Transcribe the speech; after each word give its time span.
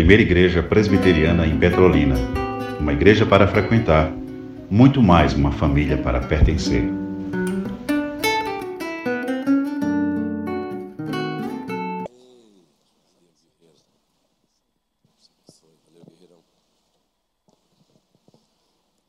primeira 0.00 0.22
igreja 0.22 0.62
presbiteriana 0.62 1.46
em 1.46 1.58
Petrolina. 1.58 2.14
Uma 2.80 2.94
igreja 2.94 3.26
para 3.26 3.46
frequentar, 3.46 4.10
muito 4.70 5.02
mais 5.02 5.34
uma 5.34 5.52
família 5.52 5.98
para 5.98 6.26
pertencer. 6.26 6.82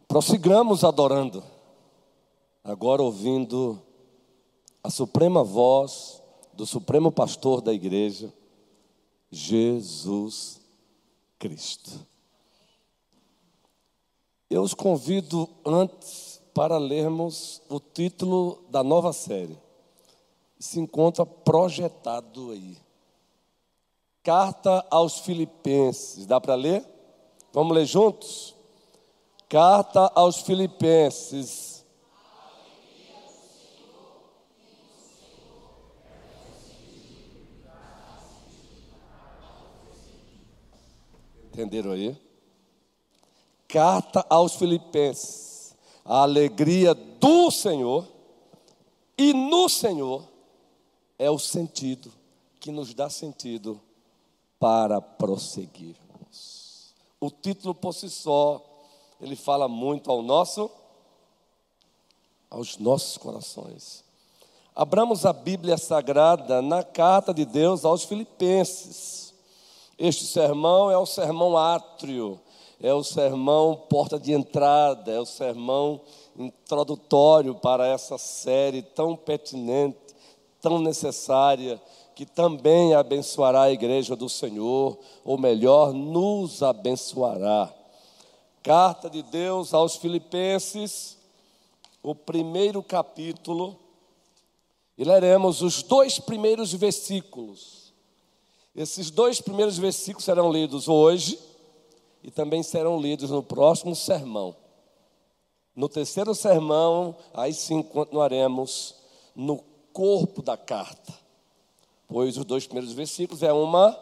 Prossigamos 0.09 0.83
adorando, 0.83 1.41
agora 2.65 3.01
ouvindo 3.01 3.81
a 4.83 4.89
suprema 4.89 5.41
voz 5.41 6.21
do 6.53 6.65
supremo 6.65 7.13
pastor 7.13 7.61
da 7.61 7.73
igreja, 7.73 8.29
Jesus 9.31 10.60
Cristo. 11.41 12.07
Eu 14.47 14.61
os 14.61 14.75
convido 14.75 15.49
antes 15.65 16.39
para 16.53 16.77
lermos 16.77 17.63
o 17.67 17.79
título 17.79 18.63
da 18.69 18.83
nova 18.83 19.11
série. 19.11 19.57
Se 20.59 20.79
encontra 20.79 21.25
projetado 21.25 22.51
aí. 22.51 22.77
Carta 24.21 24.85
aos 24.91 25.21
Filipenses. 25.21 26.27
Dá 26.27 26.39
para 26.39 26.53
ler? 26.53 26.85
Vamos 27.51 27.75
ler 27.75 27.87
juntos? 27.87 28.55
Carta 29.49 30.11
aos 30.13 30.41
Filipenses, 30.43 31.70
Entenderam 41.51 41.91
aí? 41.91 42.17
Carta 43.67 44.25
aos 44.29 44.55
Filipenses. 44.55 45.75
A 46.05 46.21
alegria 46.21 46.93
do 46.93 47.51
Senhor 47.51 48.07
e 49.17 49.33
no 49.33 49.67
Senhor 49.67 50.23
é 51.19 51.29
o 51.29 51.37
sentido 51.37 52.09
que 52.57 52.71
nos 52.71 52.93
dá 52.93 53.09
sentido 53.09 53.81
para 54.57 55.01
prosseguirmos. 55.01 56.93
O 57.19 57.29
título 57.29 57.75
por 57.75 57.93
si 57.93 58.09
só, 58.09 58.65
ele 59.19 59.35
fala 59.35 59.67
muito 59.67 60.09
ao 60.09 60.21
nosso 60.21 60.71
aos 62.49 62.77
nossos 62.77 63.17
corações. 63.17 64.03
Abramos 64.75 65.25
a 65.25 65.33
Bíblia 65.33 65.77
Sagrada 65.77 66.61
na 66.61 66.83
carta 66.83 67.33
de 67.33 67.45
Deus 67.45 67.83
aos 67.83 68.05
Filipenses. 68.05 69.20
Este 70.03 70.25
sermão 70.25 70.89
é 70.89 70.97
o 70.97 71.05
sermão 71.05 71.55
átrio, 71.55 72.39
é 72.81 72.91
o 72.91 73.03
sermão 73.03 73.75
porta 73.87 74.19
de 74.19 74.33
entrada, 74.33 75.11
é 75.11 75.19
o 75.19 75.27
sermão 75.27 76.01
introdutório 76.35 77.53
para 77.53 77.85
essa 77.85 78.17
série 78.17 78.81
tão 78.81 79.15
pertinente, 79.15 79.99
tão 80.59 80.79
necessária, 80.79 81.79
que 82.15 82.25
também 82.25 82.95
abençoará 82.95 83.61
a 83.61 83.71
igreja 83.71 84.15
do 84.15 84.27
Senhor, 84.27 84.97
ou 85.23 85.37
melhor, 85.37 85.93
nos 85.93 86.63
abençoará. 86.63 87.71
Carta 88.63 89.07
de 89.07 89.21
Deus 89.21 89.71
aos 89.71 89.97
Filipenses, 89.97 91.15
o 92.01 92.15
primeiro 92.15 92.81
capítulo, 92.81 93.77
e 94.97 95.03
leremos 95.03 95.61
os 95.61 95.83
dois 95.83 96.17
primeiros 96.17 96.73
versículos 96.73 97.80
esses 98.75 99.11
dois 99.11 99.41
primeiros 99.41 99.77
versículos 99.77 100.23
serão 100.23 100.51
lidos 100.51 100.87
hoje 100.87 101.37
e 102.23 102.31
também 102.31 102.63
serão 102.63 102.99
lidos 102.99 103.29
no 103.29 103.43
próximo 103.43 103.95
sermão. 103.95 104.55
No 105.75 105.89
terceiro 105.89 106.33
sermão, 106.33 107.15
aí 107.33 107.53
sim 107.53 107.81
continuaremos 107.81 108.95
no 109.35 109.63
corpo 109.91 110.41
da 110.41 110.55
carta, 110.55 111.13
pois 112.07 112.37
os 112.37 112.45
dois 112.45 112.65
primeiros 112.65 112.93
versículos 112.93 113.43
é 113.43 113.51
uma 113.51 113.97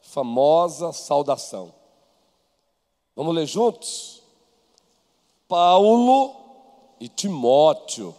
famosa 0.00 0.92
saudação. 0.92 1.74
Vamos 3.14 3.34
ler 3.34 3.46
juntos? 3.46 4.22
Paulo 5.46 6.34
e 6.98 7.08
Timóteo, 7.08 8.14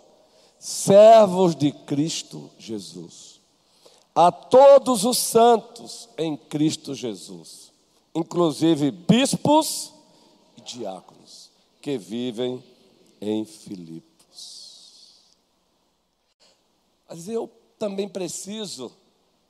servos 0.59 1.55
de 1.55 1.71
Cristo 1.71 2.51
Jesus 2.57 3.34
a 4.15 4.31
todos 4.31 5.03
os 5.03 5.17
santos 5.17 6.07
em 6.17 6.37
Cristo 6.37 6.95
Jesus, 6.95 7.73
inclusive 8.15 8.89
bispos 8.89 9.91
e 10.57 10.61
diáconos 10.61 11.51
que 11.81 11.97
vivem 11.97 12.63
em 13.19 13.43
Filipos. 13.43 14.05
Mas 17.09 17.27
eu 17.27 17.51
também 17.77 18.07
preciso 18.07 18.89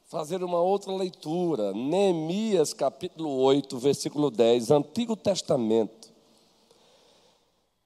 fazer 0.08 0.44
uma 0.44 0.60
outra 0.60 0.92
leitura, 0.92 1.72
Neemias 1.72 2.74
capítulo 2.74 3.38
8, 3.38 3.78
versículo 3.78 4.32
10, 4.32 4.72
Antigo 4.72 5.16
Testamento. 5.16 6.10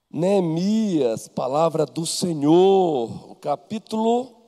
Neemias, 0.09 1.28
palavra 1.28 1.85
do 1.85 2.06
Senhor, 2.06 3.35
capítulo 3.41 4.38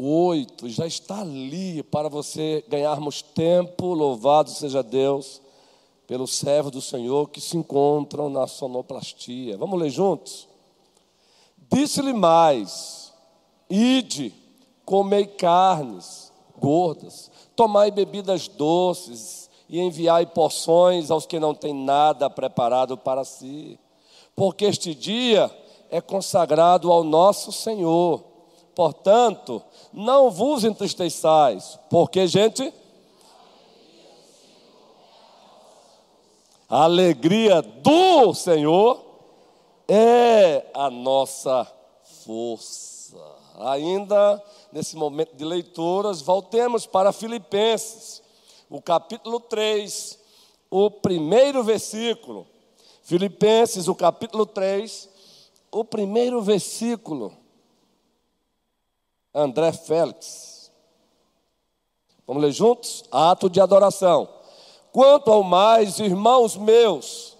8 0.00 0.68
já 0.68 0.86
está 0.86 1.22
ali 1.22 1.82
para 1.82 2.08
você 2.08 2.64
ganharmos 2.68 3.20
tempo, 3.20 3.92
louvado 3.92 4.48
seja 4.48 4.80
Deus, 4.80 5.42
pelo 6.06 6.26
servo 6.26 6.70
do 6.70 6.80
Senhor 6.80 7.28
que 7.28 7.40
se 7.40 7.56
encontram 7.56 8.30
na 8.30 8.46
sonoplastia. 8.46 9.58
Vamos 9.58 9.78
ler 9.78 9.90
juntos? 9.90 10.46
Disse-lhe 11.70 12.12
mais: 12.12 13.12
Ide, 13.68 14.32
comei 14.84 15.26
carnes 15.26 16.32
gordas, 16.56 17.30
tomai 17.56 17.90
bebidas 17.90 18.46
doces 18.46 19.50
e 19.68 19.80
enviai 19.80 20.26
porções 20.26 21.10
aos 21.10 21.26
que 21.26 21.40
não 21.40 21.54
têm 21.54 21.74
nada 21.74 22.30
preparado 22.30 22.96
para 22.96 23.24
si, 23.24 23.78
porque 24.34 24.64
este 24.64 24.94
dia 24.94 25.50
é 25.90 26.00
consagrado 26.00 26.92
ao 26.92 27.02
nosso 27.02 27.50
Senhor 27.50 28.27
Portanto, 28.78 29.60
não 29.92 30.30
vos 30.30 30.62
entristeçais, 30.62 31.76
porque, 31.90 32.28
gente, 32.28 32.72
a 36.68 36.84
alegria 36.84 37.60
do 37.60 38.32
Senhor 38.34 39.04
é 39.88 40.64
a 40.72 40.88
nossa 40.88 41.66
força. 42.24 43.18
Ainda 43.58 44.40
nesse 44.70 44.94
momento 44.94 45.34
de 45.34 45.44
leituras, 45.44 46.22
voltemos 46.22 46.86
para 46.86 47.10
Filipenses, 47.10 48.22
o 48.70 48.80
capítulo 48.80 49.40
3, 49.40 50.16
o 50.70 50.88
primeiro 50.88 51.64
versículo. 51.64 52.46
Filipenses, 53.02 53.88
o 53.88 53.94
capítulo 53.96 54.46
3, 54.46 55.08
o 55.72 55.84
primeiro 55.84 56.40
versículo. 56.40 57.37
André 59.38 59.72
Félix. 59.72 60.72
Vamos 62.26 62.42
ler 62.42 62.52
juntos? 62.52 63.04
Ato 63.10 63.48
de 63.48 63.60
adoração. 63.60 64.28
Quanto 64.90 65.30
ao 65.30 65.44
mais, 65.44 66.00
irmãos 66.00 66.56
meus, 66.56 67.36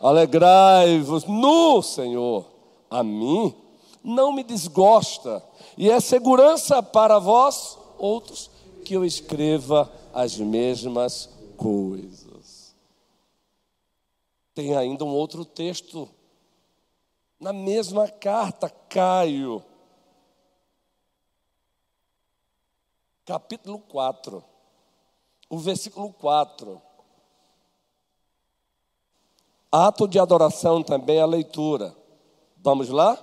alegrai-vos 0.00 1.24
no 1.24 1.82
Senhor. 1.82 2.46
A 2.88 3.02
mim 3.02 3.54
não 4.02 4.32
me 4.32 4.42
desgosta, 4.42 5.42
e 5.76 5.90
é 5.90 6.00
segurança 6.00 6.82
para 6.82 7.18
vós 7.18 7.76
outros 7.98 8.50
que 8.84 8.94
eu 8.94 9.04
escreva 9.04 9.92
as 10.14 10.38
mesmas 10.38 11.28
coisas. 11.56 12.74
Tem 14.54 14.74
ainda 14.74 15.04
um 15.04 15.12
outro 15.12 15.44
texto 15.44 16.08
na 17.38 17.52
mesma 17.52 18.08
carta, 18.08 18.70
Caio 18.88 19.62
capítulo 23.26 23.78
4, 23.80 24.42
o 25.50 25.58
versículo 25.58 26.12
4. 26.12 26.80
Ato 29.70 30.06
de 30.06 30.20
adoração 30.20 30.80
também 30.80 31.20
a 31.20 31.26
leitura. 31.26 31.92
Vamos 32.62 32.88
lá? 32.88 33.18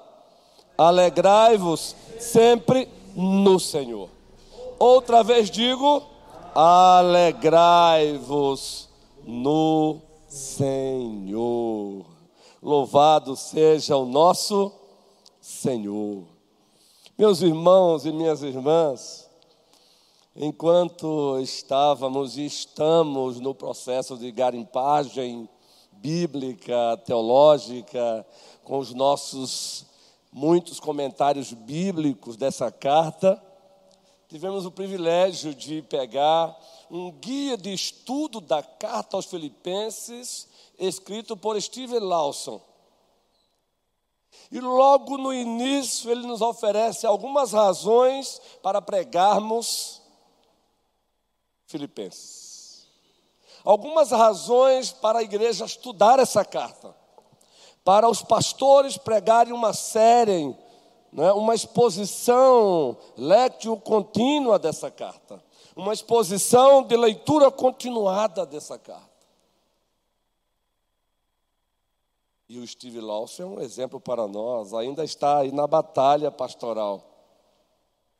Alegrai-vos 0.77 1.95
sempre 2.19 2.89
no 3.15 3.57
Senhor. 3.61 4.09
Outra 4.77 5.23
vez 5.23 5.49
digo: 5.49 6.03
alegrai-vos 6.53 7.39
no 9.23 10.01
Senhor. 10.27 12.05
Louvado 12.61 13.37
seja 13.37 13.95
o 13.95 14.05
nosso 14.05 14.69
Senhor. 15.39 16.25
Meus 17.17 17.41
irmãos 17.41 18.05
e 18.05 18.11
minhas 18.11 18.43
irmãs, 18.43 19.22
Enquanto 20.35 21.39
estávamos 21.41 22.37
e 22.39 22.45
estamos 22.47 23.39
no 23.39 23.53
processo 23.53 24.17
de 24.17 24.31
garimpagem 24.31 25.47
bíblica, 25.91 26.97
teológica, 27.05 28.25
com 28.63 28.79
os 28.79 28.95
nossos 28.95 29.85
muitos 30.31 30.79
comentários 30.79 31.53
bíblicos 31.53 32.35
dessa 32.35 32.71
carta, 32.71 33.39
tivemos 34.27 34.65
o 34.65 34.71
privilégio 34.71 35.53
de 35.53 35.83
pegar 35.83 36.59
um 36.89 37.11
guia 37.11 37.55
de 37.55 37.71
estudo 37.71 38.41
da 38.41 38.63
carta 38.63 39.15
aos 39.15 39.27
Filipenses, 39.27 40.47
escrito 40.79 41.37
por 41.37 41.61
Steve 41.61 41.99
Lawson. 41.99 42.59
E 44.51 44.59
logo 44.59 45.15
no 45.15 45.31
início 45.31 46.09
ele 46.09 46.25
nos 46.25 46.41
oferece 46.41 47.05
algumas 47.05 47.51
razões 47.51 48.41
para 48.63 48.81
pregarmos 48.81 50.01
Filipenses. 51.73 52.87
Algumas 53.63 54.11
razões 54.11 54.91
para 54.91 55.19
a 55.19 55.23
igreja 55.23 55.65
estudar 55.65 56.19
essa 56.19 56.45
carta. 56.45 56.95
Para 57.83 58.07
os 58.07 58.21
pastores 58.21 58.95
pregarem 58.95 59.51
uma 59.51 59.73
série, 59.73 60.55
né, 61.11 61.31
uma 61.33 61.55
exposição, 61.55 62.95
lectio 63.17 63.75
contínua 63.77 64.59
dessa 64.59 64.91
carta. 64.91 65.43
Uma 65.75 65.93
exposição 65.93 66.83
de 66.83 66.95
leitura 66.95 67.49
continuada 67.49 68.45
dessa 68.45 68.77
carta. 68.77 69.11
E 72.47 72.59
o 72.59 72.67
Steve 72.67 73.01
Lawson 73.01 73.41
é 73.41 73.45
um 73.47 73.59
exemplo 73.59 73.99
para 73.99 74.27
nós, 74.27 74.75
ainda 74.75 75.03
está 75.03 75.39
aí 75.39 75.51
na 75.51 75.65
batalha 75.65 76.29
pastoral. 76.29 77.12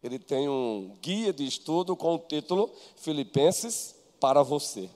Ele 0.04 0.20
tem 0.20 0.50
um 0.50 0.98
guia 1.02 1.32
de 1.32 1.46
estudo 1.46 1.96
com 1.96 2.16
o 2.16 2.20
título 2.20 2.70
Filipenses 2.98 3.96
para 4.20 4.44
você. 4.44 4.90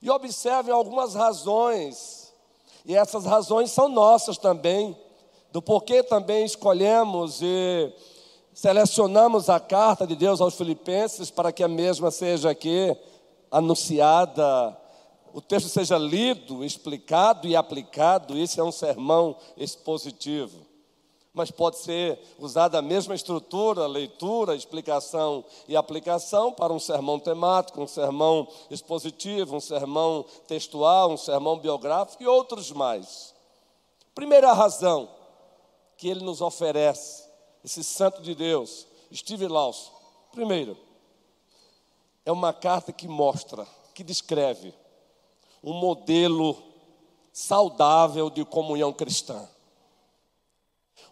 E 0.00 0.08
observe 0.08 0.70
algumas 0.70 1.14
razões, 1.14 2.32
e 2.86 2.96
essas 2.96 3.26
razões 3.26 3.70
são 3.70 3.88
nossas 3.88 4.38
também, 4.38 4.96
do 5.52 5.60
porquê 5.60 6.02
também 6.02 6.44
escolhemos 6.44 7.42
e 7.42 7.92
selecionamos 8.54 9.50
a 9.50 9.60
carta 9.60 10.06
de 10.06 10.16
Deus 10.16 10.40
aos 10.40 10.54
Filipenses 10.54 11.30
para 11.30 11.52
que 11.52 11.62
a 11.62 11.68
mesma 11.68 12.10
seja 12.10 12.50
aqui 12.50 12.96
anunciada 13.50 14.76
o 15.32 15.40
texto 15.40 15.68
seja 15.68 15.96
lido, 15.96 16.64
explicado 16.64 17.46
e 17.46 17.54
aplicado, 17.54 18.36
isso 18.36 18.60
é 18.60 18.64
um 18.64 18.72
sermão 18.72 19.36
expositivo. 19.56 20.66
Mas 21.32 21.50
pode 21.50 21.78
ser 21.78 22.18
usada 22.38 22.78
a 22.78 22.82
mesma 22.82 23.14
estrutura, 23.14 23.86
leitura, 23.86 24.56
explicação 24.56 25.44
e 25.68 25.76
aplicação 25.76 26.52
para 26.52 26.72
um 26.72 26.80
sermão 26.80 27.20
temático, 27.20 27.80
um 27.80 27.86
sermão 27.86 28.48
expositivo, 28.68 29.56
um 29.56 29.60
sermão 29.60 30.24
textual, 30.48 31.12
um 31.12 31.16
sermão 31.16 31.58
biográfico 31.58 32.22
e 32.22 32.26
outros 32.26 32.72
mais. 32.72 33.32
Primeira 34.14 34.52
razão 34.52 35.08
que 35.96 36.08
ele 36.08 36.24
nos 36.24 36.40
oferece, 36.40 37.28
esse 37.64 37.84
santo 37.84 38.22
de 38.22 38.34
Deus, 38.34 38.86
Steve 39.14 39.46
Lawson. 39.46 39.92
Primeiro, 40.32 40.76
é 42.24 42.32
uma 42.32 42.52
carta 42.52 42.92
que 42.92 43.06
mostra, 43.06 43.66
que 43.94 44.02
descreve 44.02 44.74
um 45.62 45.72
modelo 45.72 46.56
saudável 47.32 48.30
de 48.30 48.44
comunhão 48.44 48.92
cristã. 48.92 49.48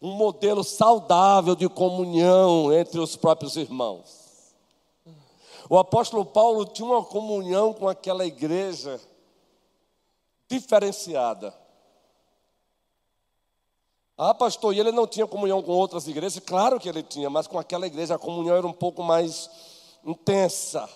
Um 0.00 0.12
modelo 0.12 0.62
saudável 0.62 1.54
de 1.54 1.68
comunhão 1.68 2.72
entre 2.72 3.00
os 3.00 3.16
próprios 3.16 3.56
irmãos. 3.56 4.54
O 5.68 5.76
apóstolo 5.78 6.24
Paulo 6.24 6.64
tinha 6.64 6.88
uma 6.88 7.04
comunhão 7.04 7.74
com 7.74 7.88
aquela 7.88 8.24
igreja 8.24 9.00
diferenciada. 10.48 11.54
Ah, 14.16 14.34
pastor, 14.34 14.74
e 14.74 14.80
ele 14.80 14.90
não 14.90 15.06
tinha 15.06 15.26
comunhão 15.26 15.62
com 15.62 15.72
outras 15.72 16.08
igrejas? 16.08 16.42
Claro 16.44 16.80
que 16.80 16.88
ele 16.88 17.02
tinha, 17.02 17.30
mas 17.30 17.46
com 17.46 17.58
aquela 17.58 17.86
igreja 17.86 18.16
a 18.16 18.18
comunhão 18.18 18.56
era 18.56 18.66
um 18.66 18.72
pouco 18.72 19.02
mais 19.02 19.48
intensa. 20.04 20.88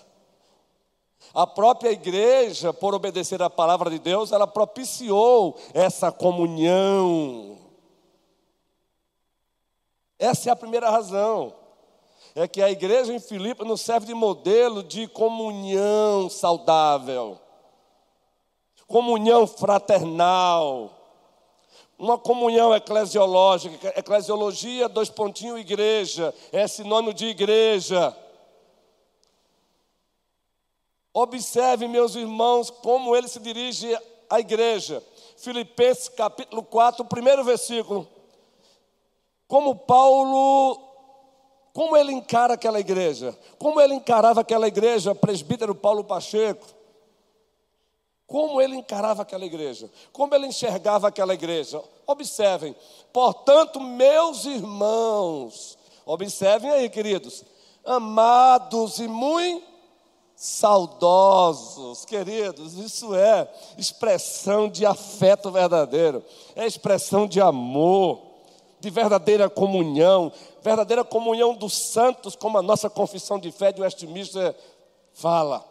A 1.33 1.47
própria 1.47 1.91
igreja, 1.91 2.73
por 2.73 2.93
obedecer 2.93 3.41
à 3.41 3.49
palavra 3.49 3.89
de 3.89 3.99
Deus, 3.99 4.31
ela 4.31 4.45
propiciou 4.45 5.57
essa 5.73 6.11
comunhão. 6.11 7.57
Essa 10.17 10.49
é 10.49 10.51
a 10.51 10.55
primeira 10.55 10.89
razão. 10.89 11.53
É 12.35 12.47
que 12.47 12.61
a 12.61 12.71
igreja 12.71 13.13
em 13.13 13.19
Filipe 13.19 13.63
nos 13.63 13.81
serve 13.81 14.07
de 14.07 14.13
modelo 14.13 14.81
de 14.83 15.07
comunhão 15.07 16.29
saudável, 16.29 17.39
comunhão 18.87 19.45
fraternal, 19.45 20.91
uma 21.97 22.17
comunhão 22.17 22.75
eclesiológica. 22.75 23.93
Eclesiologia, 23.97 24.89
dois 24.89 25.09
pontinhos, 25.09 25.59
igreja, 25.59 26.33
é 26.51 26.67
sinônimo 26.67 27.13
de 27.13 27.27
igreja. 27.27 28.15
Observe, 31.13 31.87
meus 31.87 32.15
irmãos, 32.15 32.69
como 32.69 33.15
ele 33.15 33.27
se 33.27 33.39
dirige 33.39 33.95
à 34.29 34.39
igreja. 34.39 35.03
Filipenses 35.37 36.09
capítulo 36.09 36.63
4, 36.63 37.05
primeiro 37.05 37.43
versículo. 37.43 38.07
Como 39.53 39.75
Paulo, 39.75 40.79
como 41.73 41.95
ele 41.95 42.11
encara 42.11 42.55
aquela 42.55 42.79
igreja? 42.79 43.37
Como 43.59 43.79
ele 43.79 43.93
encarava 43.93 44.41
aquela 44.41 44.67
igreja, 44.67 45.13
presbítero 45.13 45.75
Paulo 45.75 46.03
Pacheco? 46.03 46.65
Como 48.25 48.59
ele 48.59 48.77
encarava 48.77 49.21
aquela 49.21 49.45
igreja? 49.45 49.91
Como 50.11 50.33
ele 50.33 50.47
enxergava 50.47 51.07
aquela 51.07 51.35
igreja? 51.35 51.79
Observem. 52.07 52.75
Portanto, 53.13 53.79
meus 53.79 54.43
irmãos, 54.45 55.77
observem 56.03 56.71
aí, 56.71 56.89
queridos, 56.89 57.45
amados 57.85 58.97
e 58.97 59.07
muito 59.07 59.67
saudosos, 60.35 62.05
queridos, 62.05 62.73
isso 62.73 63.13
é 63.13 63.47
expressão 63.77 64.67
de 64.67 64.83
afeto 64.83 65.51
verdadeiro, 65.51 66.25
é 66.55 66.65
expressão 66.65 67.27
de 67.27 67.39
amor, 67.39 68.32
de 68.83 68.89
verdadeira 68.89 69.49
comunhão, 69.49 70.29
verdadeira 70.61 71.05
comunhão 71.05 71.53
dos 71.53 71.71
santos, 71.71 72.35
como 72.35 72.57
a 72.57 72.61
nossa 72.61 72.89
confissão 72.89 73.39
de 73.39 73.49
fé 73.49 73.71
de 73.71 73.81
Westminster 73.81 74.53
fala. 75.13 75.63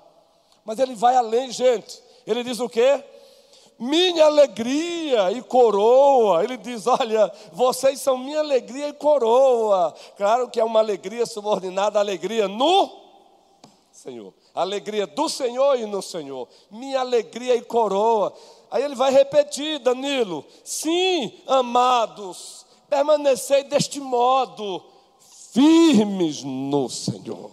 Mas 0.65 0.79
ele 0.79 0.95
vai 0.95 1.15
além, 1.15 1.51
gente. 1.51 2.03
Ele 2.27 2.43
diz 2.43 2.59
o 2.59 2.71
quê? 2.71 3.05
Minha 3.79 4.25
alegria 4.25 5.31
e 5.31 5.43
coroa. 5.43 6.43
Ele 6.43 6.57
diz: 6.57 6.87
Olha, 6.87 7.31
vocês 7.53 8.01
são 8.01 8.17
minha 8.17 8.39
alegria 8.39 8.89
e 8.89 8.93
coroa. 8.95 9.95
Claro 10.17 10.49
que 10.49 10.59
é 10.59 10.65
uma 10.65 10.81
alegria 10.81 11.27
subordinada 11.27 11.99
à 11.99 12.01
alegria 12.01 12.49
no 12.49 12.99
Senhor 13.93 14.33
alegria 14.55 15.07
do 15.07 15.29
Senhor 15.29 15.79
e 15.79 15.87
no 15.87 16.03
Senhor, 16.03 16.47
minha 16.71 17.01
alegria 17.01 17.57
e 17.57 17.63
coroa. 17.63 18.35
Aí 18.71 18.83
ele 18.83 18.95
vai 18.95 19.11
repetir, 19.11 19.79
Danilo: 19.79 20.45
sim, 20.63 21.41
amados, 21.47 22.67
permanecei 22.93 23.65
deste 23.65 23.99
modo, 23.99 24.85
firmes 25.51 26.43
no 26.43 26.91
Senhor. 26.91 27.51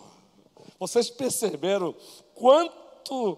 Vocês 0.78 1.10
perceberam 1.10 1.96
quanto, 2.36 3.38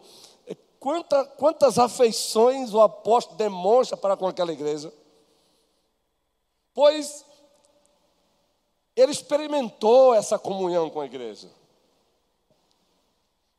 quanta, 0.80 1.24
quantas 1.26 1.78
afeições 1.78 2.74
o 2.74 2.82
apóstolo 2.82 3.38
demonstra 3.38 3.96
para 3.96 4.18
com 4.18 4.26
aquela 4.26 4.52
igreja? 4.52 4.92
Pois 6.74 7.24
ele 8.96 9.12
experimentou 9.12 10.16
essa 10.16 10.40
comunhão 10.40 10.90
com 10.90 11.02
a 11.02 11.06
igreja. 11.06 11.52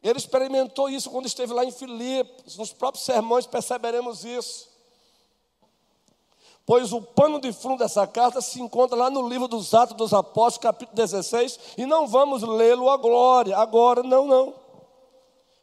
Ele 0.03 0.19
experimentou 0.19 0.91
isso 0.91 1.09
quando 1.09 1.27
esteve 1.27 1.53
lá 1.53 1.65
em 1.65 1.71
Filipos. 1.71 2.57
Nos 2.57 2.73
próprios 2.73 3.05
sermões 3.05 3.47
perceberemos 3.47 4.25
isso. 4.25 4.72
Pois 6.65 6.93
o 6.93 7.03
pano 7.03 7.41
de 7.41 7.53
fundo 7.53 7.79
dessa 7.79 8.07
carta 8.07 8.41
se 8.41 8.61
encontra 8.61 8.97
lá 8.97 9.11
no 9.11 9.29
livro 9.29 9.49
dos 9.49 9.75
Atos 9.75 9.97
dos 9.97 10.15
Apóstolos, 10.15 10.59
capítulo 10.59 10.97
16, 10.97 11.59
e 11.77 11.85
não 11.85 12.07
vamos 12.07 12.43
lê-lo 12.43 12.89
agora, 12.89 13.57
agora 13.57 14.03
não, 14.03 14.27
não. 14.27 14.55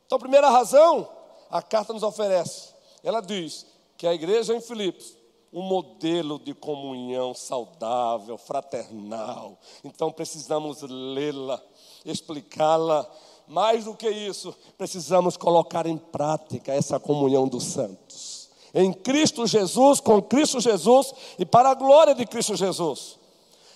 Então, 0.06 0.20
primeira 0.20 0.50
razão, 0.50 1.08
a 1.50 1.62
carta 1.62 1.94
nos 1.94 2.03
oferece. 2.03 2.74
Ela 3.03 3.22
diz 3.22 3.65
que 3.98 4.06
a 4.06 4.13
igreja 4.13 4.53
em 4.53 4.60
Filipos, 4.60 5.15
um 5.53 5.62
modelo 5.62 6.38
de 6.38 6.53
comunhão 6.53 7.34
saudável, 7.34 8.38
fraternal. 8.38 9.58
Então, 9.84 10.12
precisamos 10.12 10.82
lê-la, 10.82 11.62
explicá-la 12.03 13.10
mais 13.48 13.86
do 13.86 13.96
que 13.96 14.10
isso, 14.10 14.56
precisamos 14.77 15.36
colocar 15.36 15.88
em 15.88 15.98
prática 15.98 16.72
essa 16.72 17.00
comunhão 17.00 17.48
dos 17.48 17.63
santos. 17.63 18.38
Em 18.74 18.94
Cristo 18.94 19.48
Jesus, 19.48 20.00
com 20.00 20.22
Cristo 20.22 20.60
Jesus 20.60 21.14
e 21.38 21.46
para 21.46 21.70
a 21.70 21.74
glória 21.74 22.14
de 22.14 22.26
Cristo 22.26 22.56
Jesus. 22.56 23.18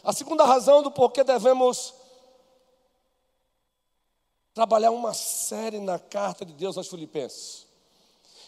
A 0.04 0.14
segunda 0.14 0.46
razão 0.46 0.84
do 0.84 0.92
porquê 0.92 1.24
devemos 1.24 1.94
trabalhar 4.54 4.92
uma 4.92 5.14
série 5.14 5.80
na 5.80 5.98
carta 5.98 6.46
de 6.46 6.54
Deus 6.54 6.78
aos 6.78 6.88
Filipenses. 6.88 7.66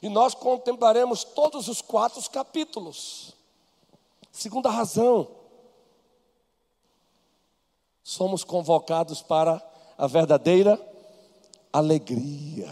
E 0.02 0.10
nós 0.10 0.36
contemplaremos 0.36 1.24
todos 1.24 1.68
os 1.68 1.82
quatro 1.82 2.22
capítulos. 2.30 3.34
Segunda 4.32 4.70
razão, 4.70 5.28
somos 8.04 8.44
convocados 8.44 9.22
para 9.22 9.64
a 9.98 10.06
verdadeira 10.06 10.80
alegria. 11.74 12.72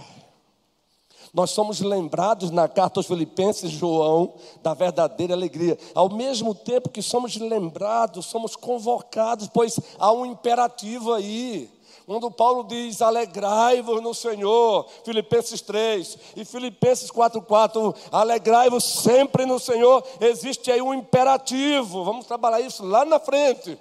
Nós 1.33 1.49
somos 1.49 1.81
lembrados 1.81 2.51
na 2.51 2.67
carta 2.67 2.99
aos 2.99 3.07
Filipenses, 3.07 3.71
João, 3.71 4.35
da 4.61 4.75
verdadeira 4.75 5.33
alegria. 5.33 5.79
Ao 5.95 6.07
mesmo 6.07 6.53
tempo 6.53 6.89
que 6.89 7.01
somos 7.01 7.35
lembrados, 7.37 8.27
somos 8.27 8.55
convocados, 8.55 9.49
pois 9.51 9.79
há 9.97 10.11
um 10.11 10.27
imperativo 10.27 11.11
aí. 11.11 11.71
Quando 12.05 12.29
Paulo 12.29 12.65
diz 12.65 13.01
alegrai-vos 13.01 14.03
no 14.03 14.13
Senhor, 14.13 14.87
Filipenses 15.03 15.61
3 15.61 16.17
e 16.35 16.45
Filipenses 16.45 17.09
4,4, 17.09 17.95
alegrai-vos 18.11 18.83
sempre 18.83 19.45
no 19.45 19.57
Senhor, 19.57 20.03
existe 20.21 20.71
aí 20.71 20.81
um 20.83 20.93
imperativo, 20.93 22.03
vamos 22.03 22.27
trabalhar 22.27 22.59
isso 22.59 22.85
lá 22.85 23.05
na 23.05 23.19
frente. 23.19 23.79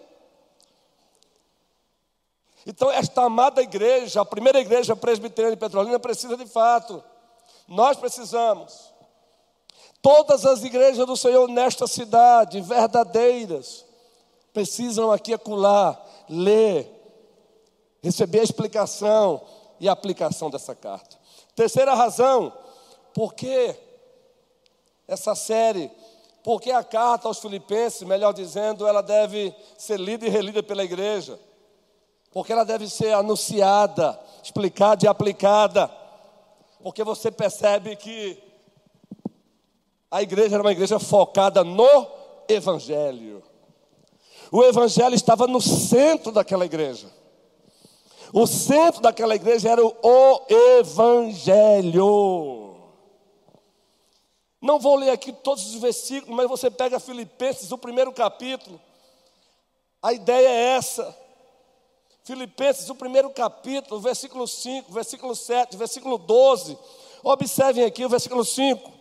Então, 2.65 2.91
esta 2.91 3.25
amada 3.25 3.61
igreja, 3.61 4.21
a 4.21 4.25
primeira 4.25 4.61
igreja 4.61 4.95
presbiteriana 4.97 5.57
de 5.57 5.61
Petrolina, 5.61 5.99
precisa 5.99 6.37
de 6.37 6.47
fato, 6.47 7.03
nós 7.73 7.97
precisamos. 7.97 8.93
Todas 10.03 10.45
as 10.45 10.63
igrejas 10.63 11.07
do 11.07 11.17
Senhor 11.17 11.49
nesta 11.49 11.87
cidade, 11.87 12.61
verdadeiras, 12.61 13.85
precisam 14.53 15.11
aqui 15.11 15.33
acular, 15.33 15.99
ler, 16.29 16.87
receber 18.03 18.41
a 18.41 18.45
explicação 18.45 19.41
e 19.81 19.89
a 19.89 19.93
aplicação 19.93 20.51
dessa 20.51 20.75
carta. 20.75 21.17
Terceira 21.55 21.95
razão, 21.95 22.53
por 23.15 23.33
que 23.33 23.75
essa 25.09 25.35
série? 25.35 25.91
Porque 26.45 26.71
a 26.71 26.85
carta 26.85 27.29
aos 27.29 27.39
Filipenses, 27.39 28.03
melhor 28.03 28.33
dizendo, 28.33 28.87
ela 28.87 29.03
deve 29.03 29.55
ser 29.79 29.99
lida 29.99 30.27
e 30.27 30.29
relida 30.29 30.63
pela 30.63 30.85
igreja 30.85 31.39
porque 32.33 32.53
ela 32.53 32.65
deve 32.65 32.89
ser 32.89 33.13
anunciada, 33.13 34.19
explicada 34.43 35.05
e 35.05 35.09
aplicada, 35.09 35.91
porque 36.83 37.05
você 37.05 37.31
percebe 37.31 37.95
que 37.97 38.43
a 40.11 40.21
igreja 40.23 40.57
era 40.57 40.63
uma 40.63 40.73
igreja 40.73 40.99
focada 40.99 41.63
no 41.65 42.07
Evangelho. 42.49 43.43
O 44.51 44.63
Evangelho 44.63 45.15
estava 45.15 45.47
no 45.47 45.61
centro 45.61 46.33
daquela 46.33 46.67
igreja. 46.67 47.07
O 48.33 48.47
centro 48.47 49.01
daquela 49.01 49.35
igreja 49.35 49.71
era 49.71 49.83
o 49.85 50.47
Evangelho. 50.79 52.73
Não 54.61 54.79
vou 54.79 54.97
ler 54.97 55.11
aqui 55.11 55.33
todos 55.33 55.67
os 55.67 55.81
versículos, 55.81 56.37
mas 56.37 56.49
você 56.49 56.71
pega 56.71 57.01
Filipenses, 57.01 57.73
o 57.73 57.79
primeiro 57.79 58.13
capítulo. 58.13 58.81
A 60.03 60.13
ideia 60.13 60.49
é 60.49 60.77
essa. 60.77 61.22
Filipenses, 62.25 62.89
o 62.89 62.95
primeiro 62.95 63.31
capítulo, 63.31 64.01
versículo 64.01 64.47
5, 64.47 64.93
versículo 64.93 65.35
7, 65.35 65.77
versículo 65.77 66.17
12. 66.17 66.79
Observem 67.25 67.85
aqui 67.85 68.05
o 68.05 68.09
versículo 68.09 68.45
5. 68.45 68.93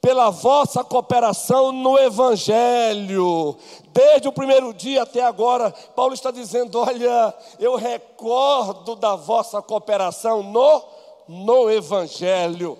Pela 0.00 0.30
vossa 0.30 0.82
cooperação 0.82 1.70
no 1.70 1.98
Evangelho, 1.98 3.58
desde 3.92 4.28
o 4.28 4.32
primeiro 4.32 4.72
dia 4.72 5.02
até 5.02 5.22
agora, 5.22 5.70
Paulo 5.94 6.14
está 6.14 6.30
dizendo: 6.30 6.78
Olha, 6.78 7.34
eu 7.58 7.76
recordo 7.76 8.96
da 8.96 9.16
vossa 9.16 9.60
cooperação 9.60 10.42
no, 10.42 10.84
no 11.28 11.70
Evangelho. 11.70 12.78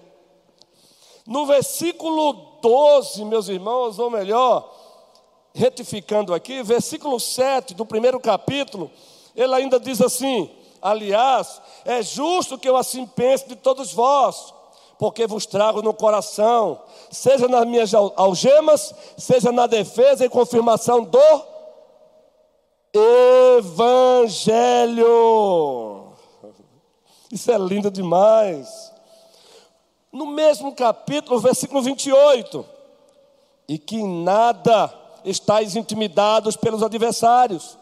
No 1.27 1.45
versículo 1.45 2.33
12, 2.63 3.25
meus 3.27 3.49
irmãos, 3.49 3.99
ou 3.99 4.09
melhor, 4.09 4.73
retificando 5.53 6.33
aqui, 6.33 6.63
versículo 6.63 7.21
7 7.21 7.75
do 7.75 7.85
primeiro 7.85 8.19
capítulo, 8.21 8.91
ele 9.37 9.55
ainda 9.55 9.79
diz 9.79 10.01
assim: 10.01 10.51
Aliás, 10.81 11.61
é 11.85 12.03
justo 12.03 12.59
que 12.59 12.69
eu 12.69 12.77
assim 12.77 13.07
pense 13.07 13.47
de 13.49 13.57
todos 13.57 13.93
vós, 13.93 14.55
porque 14.99 15.27
vos 15.27 15.45
trago 15.45 15.83
no 15.83 15.93
coração, 15.93 16.81
seja 17.11 17.47
nas 17.49 17.67
minhas 17.67 17.93
algemas, 17.93 18.95
seja 19.19 19.53
na 19.53 19.67
defesa 19.67 20.25
e 20.25 20.29
confirmação 20.29 21.05
do 21.05 21.19
Evangelho. 23.59 25.05
Isso 27.31 27.51
é 27.51 27.59
lindo 27.59 27.91
demais. 27.91 28.93
No 30.13 30.27
mesmo 30.27 30.75
capítulo, 30.75 31.39
versículo 31.41 31.83
28, 31.83 32.65
e 33.69 33.77
que 33.77 33.97
em 33.97 34.23
nada 34.23 34.95
estáis 35.25 35.75
intimidados 35.77 36.57
pelos 36.57 36.83
adversários 36.83 37.77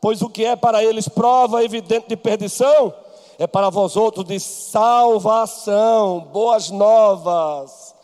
pois 0.00 0.22
o 0.22 0.28
que 0.28 0.44
é 0.44 0.56
para 0.56 0.82
eles 0.82 1.08
prova 1.08 1.62
evidente 1.62 2.08
de 2.08 2.16
perdição, 2.16 2.94
é 3.38 3.46
para 3.46 3.70
vós 3.70 3.96
outros 3.96 4.24
de 4.24 4.38
salvação, 4.38 6.20
boas 6.20 6.70
novas, 6.70 7.94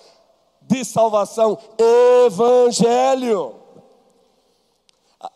de 0.62 0.84
salvação, 0.84 1.58
evangelho. 2.26 3.54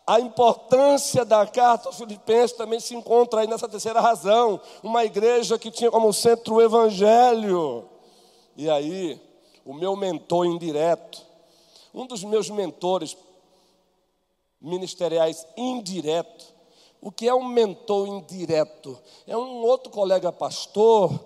A 0.07 0.21
importância 0.21 1.25
da 1.25 1.47
carta 1.47 1.89
aos 1.89 1.97
Filipenses 1.97 2.57
também 2.57 2.81
se 2.81 2.95
encontra 2.95 3.41
aí 3.41 3.47
nessa 3.47 3.69
terceira 3.69 4.01
razão. 4.01 4.61
Uma 4.83 5.05
igreja 5.05 5.59
que 5.59 5.71
tinha 5.71 5.91
como 5.91 6.13
centro 6.13 6.57
o 6.57 6.63
Evangelho. 6.63 7.85
E 8.57 8.69
aí, 8.69 9.21
o 9.65 9.73
meu 9.73 9.97
mentor 9.97 10.47
indireto, 10.47 11.23
um 11.95 12.07
dos 12.07 12.23
meus 12.25 12.51
mentores 12.51 13.17
ministeriais 14.61 15.47
indireto. 15.57 16.55
O 17.01 17.11
que 17.11 17.27
é 17.27 17.35
um 17.35 17.45
mentor 17.45 18.07
indireto? 18.07 18.99
É 19.27 19.37
um 19.37 19.63
outro 19.63 19.91
colega 19.91 20.31
pastor 20.31 21.19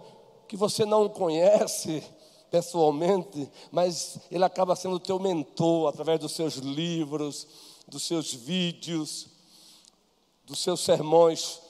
que 0.47 0.57
você 0.57 0.85
não 0.85 1.09
conhece 1.09 2.03
pessoalmente, 2.50 3.50
mas 3.73 4.19
ele 4.31 4.45
acaba 4.45 4.76
sendo 4.76 5.00
teu 5.00 5.19
mentor 5.19 5.88
através 5.88 6.21
dos 6.21 6.33
seus 6.33 6.55
livros, 6.55 7.47
dos 7.88 8.05
seus 8.05 8.33
vídeos, 8.33 9.26
dos 10.45 10.61
seus 10.61 10.81
sermões 10.81 11.61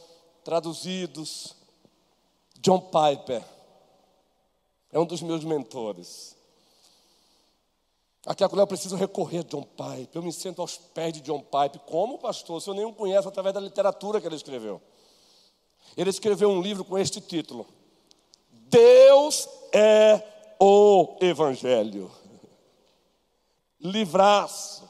traduzidos. 0.44 1.56
John 2.61 2.80
Piper 2.80 3.42
é 4.92 4.99
um 4.99 5.06
dos 5.06 5.23
meus 5.23 5.42
mentores. 5.44 6.33
Aqui 8.26 8.43
agora 8.43 8.62
eu 8.62 8.66
preciso 8.66 8.97
recorrer 8.97 9.40
a 9.40 9.43
John 9.43 9.62
Pipe. 9.62 10.16
Eu 10.16 10.23
me 10.23 10.33
sento 10.33 10.62
aos 10.62 10.78
pés 10.78 11.12
de 11.12 11.21
John 11.21 11.40
Pipe. 11.40 11.81
Como 11.87 12.19
pastor? 12.19 12.61
Se 12.61 12.71
eu 12.71 12.75
nem 12.75 12.85
o 12.85 12.93
conheço 12.93 13.28
através 13.28 13.54
da 13.54 13.61
literatura 13.61 14.21
que 14.21 14.26
ele 14.26 14.37
escreveu. 14.37 14.81
Ele 15.97 16.11
escreveu 16.11 16.49
um 16.49 16.62
livro 16.62 16.85
com 16.85 16.99
este 16.99 17.21
título: 17.21 17.66
Deus 18.50 19.49
é 19.73 20.23
o 20.59 21.16
Evangelho. 21.21 22.11
Livraço. 23.78 24.88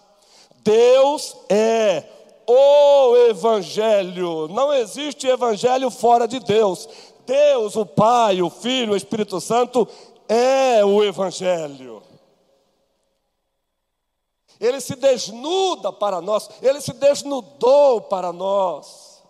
Deus 0.62 1.36
é 1.50 2.04
o 2.46 3.16
Evangelho. 3.28 4.48
Não 4.48 4.72
existe 4.72 5.26
Evangelho 5.26 5.90
fora 5.90 6.28
de 6.28 6.38
Deus. 6.38 6.88
Deus, 7.26 7.74
o 7.74 7.84
Pai, 7.84 8.40
o 8.40 8.48
Filho, 8.48 8.92
o 8.92 8.96
Espírito 8.96 9.40
Santo 9.40 9.88
é 10.28 10.84
o 10.84 11.02
Evangelho. 11.02 11.93
Ele 14.64 14.80
se 14.80 14.96
desnuda 14.96 15.92
para 15.92 16.22
nós, 16.22 16.48
ele 16.62 16.80
se 16.80 16.94
desnudou 16.94 18.00
para 18.00 18.32
nós. 18.32 19.22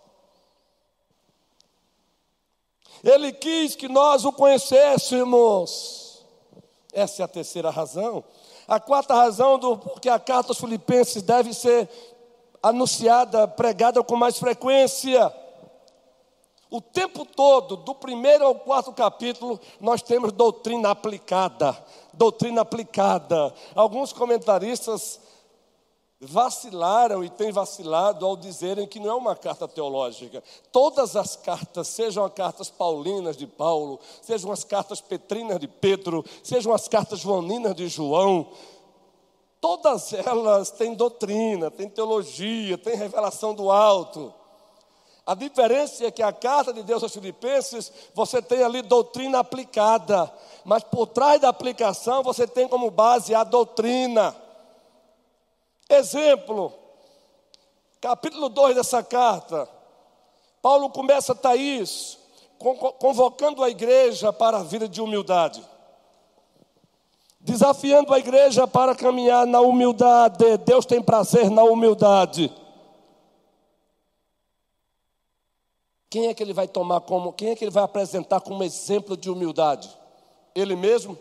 Ele 3.03 3.33
quis 3.33 3.75
que 3.75 3.89
nós 3.89 4.23
o 4.23 4.31
conhecêssemos. 4.31 6.23
Essa 6.93 7.21
é 7.21 7.25
a 7.25 7.27
terceira 7.27 7.69
razão. 7.69 8.23
A 8.65 8.79
quarta 8.79 9.13
razão 9.13 9.59
do 9.59 9.77
porque 9.77 10.07
a 10.07 10.17
carta 10.17 10.51
aos 10.51 10.57
Filipenses 10.57 11.21
deve 11.21 11.53
ser 11.53 11.89
anunciada, 12.63 13.45
pregada 13.45 14.01
com 14.01 14.15
mais 14.15 14.39
frequência. 14.39 15.31
O 16.69 16.81
tempo 16.81 17.25
todo, 17.25 17.75
do 17.77 17.93
primeiro 17.93 18.45
ao 18.45 18.55
quarto 18.55 18.91
capítulo, 18.91 19.59
nós 19.79 20.01
temos 20.01 20.31
doutrina 20.31 20.89
aplicada. 20.89 21.77
Doutrina 22.13 22.61
aplicada. 22.61 23.53
Alguns 23.75 24.11
comentaristas 24.11 25.19
vacilaram 26.19 27.23
e 27.23 27.29
têm 27.29 27.51
vacilado 27.51 28.25
ao 28.25 28.35
dizerem 28.35 28.87
que 28.87 28.99
não 28.99 29.09
é 29.09 29.15
uma 29.15 29.35
carta 29.35 29.67
teológica. 29.67 30.43
Todas 30.71 31.15
as 31.15 31.35
cartas, 31.35 31.87
sejam 31.87 32.25
as 32.25 32.33
cartas 32.33 32.69
paulinas 32.69 33.37
de 33.37 33.45
Paulo, 33.45 33.99
sejam 34.21 34.51
as 34.51 34.63
cartas 34.63 35.01
petrinas 35.01 35.59
de 35.59 35.67
Pedro, 35.67 36.25
sejam 36.43 36.73
as 36.73 36.87
cartas 36.87 37.19
joaninas 37.19 37.75
de 37.75 37.87
João, 37.87 38.49
todas 39.59 40.13
elas 40.13 40.71
têm 40.71 40.93
doutrina, 40.93 41.69
têm 41.69 41.89
teologia, 41.89 42.77
têm 42.77 42.95
revelação 42.95 43.53
do 43.53 43.69
alto. 43.71 44.33
A 45.25 45.33
diferença 45.33 46.05
é 46.05 46.11
que 46.11 46.21
a 46.21 46.31
carta 46.31 46.71
de 46.71 46.83
Deus 46.83 47.01
aos 47.01 47.13
Filipenses, 47.13 47.91
você 48.13 48.41
tem 48.43 48.61
ali 48.61 48.83
doutrina 48.83 49.39
aplicada, 49.39 50.31
mas 50.63 50.83
por 50.83 51.07
trás 51.07 51.41
da 51.41 51.49
aplicação 51.49 52.21
você 52.21 52.45
tem 52.45 52.67
como 52.67 52.91
base 52.91 53.33
a 53.33 53.43
doutrina. 53.43 54.35
Exemplo, 55.89 56.71
capítulo 57.99 58.49
2 58.49 58.75
dessa 58.75 59.01
carta, 59.01 59.67
Paulo 60.61 60.91
começa 60.91 61.33
Thaís, 61.33 62.19
convocando 62.99 63.63
a 63.63 63.69
igreja 63.69 64.31
para 64.31 64.57
a 64.57 64.63
vida 64.63 64.87
de 64.87 65.01
humildade, 65.01 65.63
desafiando 67.39 68.13
a 68.13 68.19
igreja 68.19 68.67
para 68.67 68.93
caminhar 68.93 69.47
na 69.47 69.59
humildade. 69.59 70.57
Deus 70.57 70.85
tem 70.85 71.01
prazer 71.01 71.49
na 71.49 71.63
humildade. 71.63 72.53
Quem 76.15 76.27
é 76.27 76.33
que 76.33 76.41
ele 76.41 76.53
vai 76.53 76.65
tomar 76.65 77.01
como, 77.01 77.33
quem 77.33 77.49
é 77.49 77.55
que 77.57 77.65
ele 77.65 77.71
vai 77.71 77.83
apresentar 77.83 78.39
como 78.39 78.63
exemplo 78.63 79.17
de 79.17 79.29
humildade? 79.29 79.93
Ele 80.55 80.73
mesmo? 80.73 81.17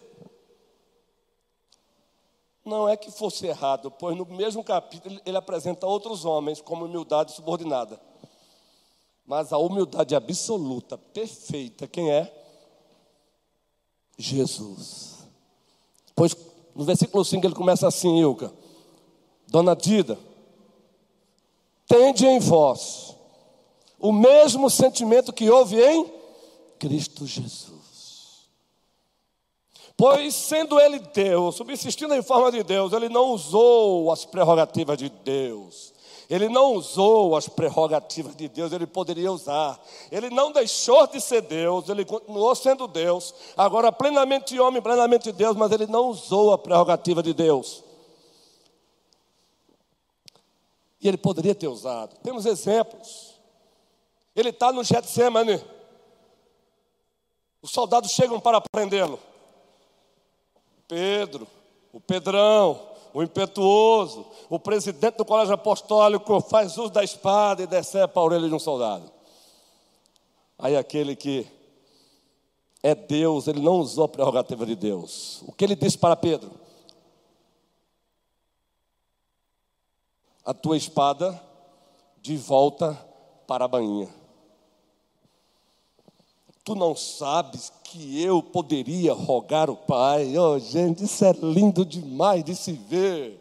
Não 2.65 2.89
é 2.89 2.97
que 2.97 3.11
fosse 3.11 3.45
errado, 3.45 3.91
pois 3.91 4.17
no 4.17 4.25
mesmo 4.25 4.63
capítulo 4.63 5.21
ele 5.27 5.37
apresenta 5.37 5.85
outros 5.85 6.25
homens 6.25 6.61
como 6.61 6.85
humildade 6.85 7.33
subordinada. 7.33 8.01
Mas 9.27 9.53
a 9.53 9.59
humildade 9.59 10.15
absoluta, 10.15 10.97
perfeita, 10.97 11.89
quem 11.89 12.13
é? 12.13 12.33
Jesus. 14.17 15.27
Pois 16.15 16.37
no 16.73 16.85
versículo 16.85 17.25
5 17.25 17.45
ele 17.45 17.55
começa 17.57 17.89
assim, 17.89 18.21
Ilka. 18.21 18.53
Dona 19.49 19.75
Dida, 19.75 20.17
tende 21.89 22.25
em 22.25 22.39
vós 22.39 23.14
o 24.05 24.13
mesmo 24.13 24.69
sentimento 24.69 25.33
que 25.33 25.49
houve 25.49 25.83
em 25.83 26.13
Cristo 26.79 27.27
Jesus. 27.27 27.73
Pois, 29.97 30.35
sendo 30.35 30.79
ele 30.79 30.99
Deus, 30.99 31.55
subsistindo 31.55 32.15
em 32.15 32.23
forma 32.23 32.53
de 32.53 32.63
Deus, 32.63 32.93
ele 32.93 33.09
não 33.09 33.31
usou 33.31 34.13
as 34.13 34.27
prerrogativas 34.27 34.99
de 34.99 35.09
Deus 35.09 35.95
ele 36.31 36.49
não 36.49 36.73
usou 36.73 37.37
as 37.37 37.49
prerrogativas 37.49 38.35
de 38.35 38.49
Deus, 38.49 38.73
ele 38.73 38.87
poderia 38.87 39.31
usar. 39.31 39.79
Ele 40.11 40.31
não 40.31 40.53
deixou 40.53 41.07
de 41.07 41.21
ser 41.21 41.43
Deus, 41.43 41.87
ele 41.91 42.03
continuou 42.03 42.55
sendo 42.55 42.89
Deus, 42.89 43.35
agora 43.55 43.93
plenamente 43.93 44.59
homem, 44.59 44.81
plenamente 44.81 45.31
Deus, 45.31 45.55
mas 45.55 45.71
ele 45.71 45.87
não 45.87 46.09
usou 46.09 46.55
a 46.55 46.59
prerrogativa 46.59 47.23
de 47.23 47.35
Deus. 47.35 47.85
E 50.99 51.07
ele 51.07 51.19
poderia 51.19 51.55
ter 51.55 51.69
usado. 51.69 52.17
Temos 52.23 52.47
exemplos. 52.47 53.34
Ele 54.35 54.51
está 54.51 54.73
no 54.73 54.83
Getsemane. 54.83 55.63
Os 57.63 57.71
soldados 57.71 58.11
chegam 58.11 58.41
para 58.41 58.61
prendê-lo. 58.61 59.19
Pedro, 60.89 61.47
o 61.93 62.01
Pedrão, 62.01 62.95
o 63.13 63.23
impetuoso, 63.23 64.27
o 64.51 64.59
presidente 64.59 65.17
do 65.17 65.25
colégio 65.25 65.55
apostólico 65.55 66.41
faz 66.41 66.77
uso 66.77 66.91
da 66.91 67.05
espada 67.05 67.63
e 67.63 67.67
decepa 67.67 68.21
a 68.21 68.23
orelha 68.25 68.49
de 68.49 68.55
um 68.55 68.59
soldado. 68.59 69.11
Aí 70.59 70.77
aquele 70.77 71.15
que 71.15 71.47
é 72.83 72.95
Deus, 72.95 73.47
ele 73.47 73.61
não 73.61 73.79
usou 73.79 74.05
a 74.05 74.09
prerrogativa 74.09 74.67
de 74.67 74.77
Deus. 74.77 75.43
O 75.47 75.53
que 75.53 75.65
ele 75.65 75.75
disse 75.75 75.97
para 75.97 76.17
Pedro? 76.17 76.51
A 80.45 80.53
tua 80.53 80.77
espada 80.77 81.41
de 82.21 82.37
volta 82.37 82.93
para 83.47 83.65
a 83.65 83.69
bainha. 83.69 84.24
Tu 86.65 86.75
não 86.75 86.97
sabes 86.97 87.71
que 87.85 88.23
eu 88.23 88.43
poderia 88.43 89.13
rogar 89.13 89.69
o 89.69 89.77
Pai. 89.77 90.37
Oh, 90.39 90.59
gente, 90.59 91.05
isso 91.05 91.23
é 91.23 91.33
lindo 91.33 91.85
demais 91.85 92.43
de 92.43 92.57
se 92.57 92.73
ver. 92.73 93.39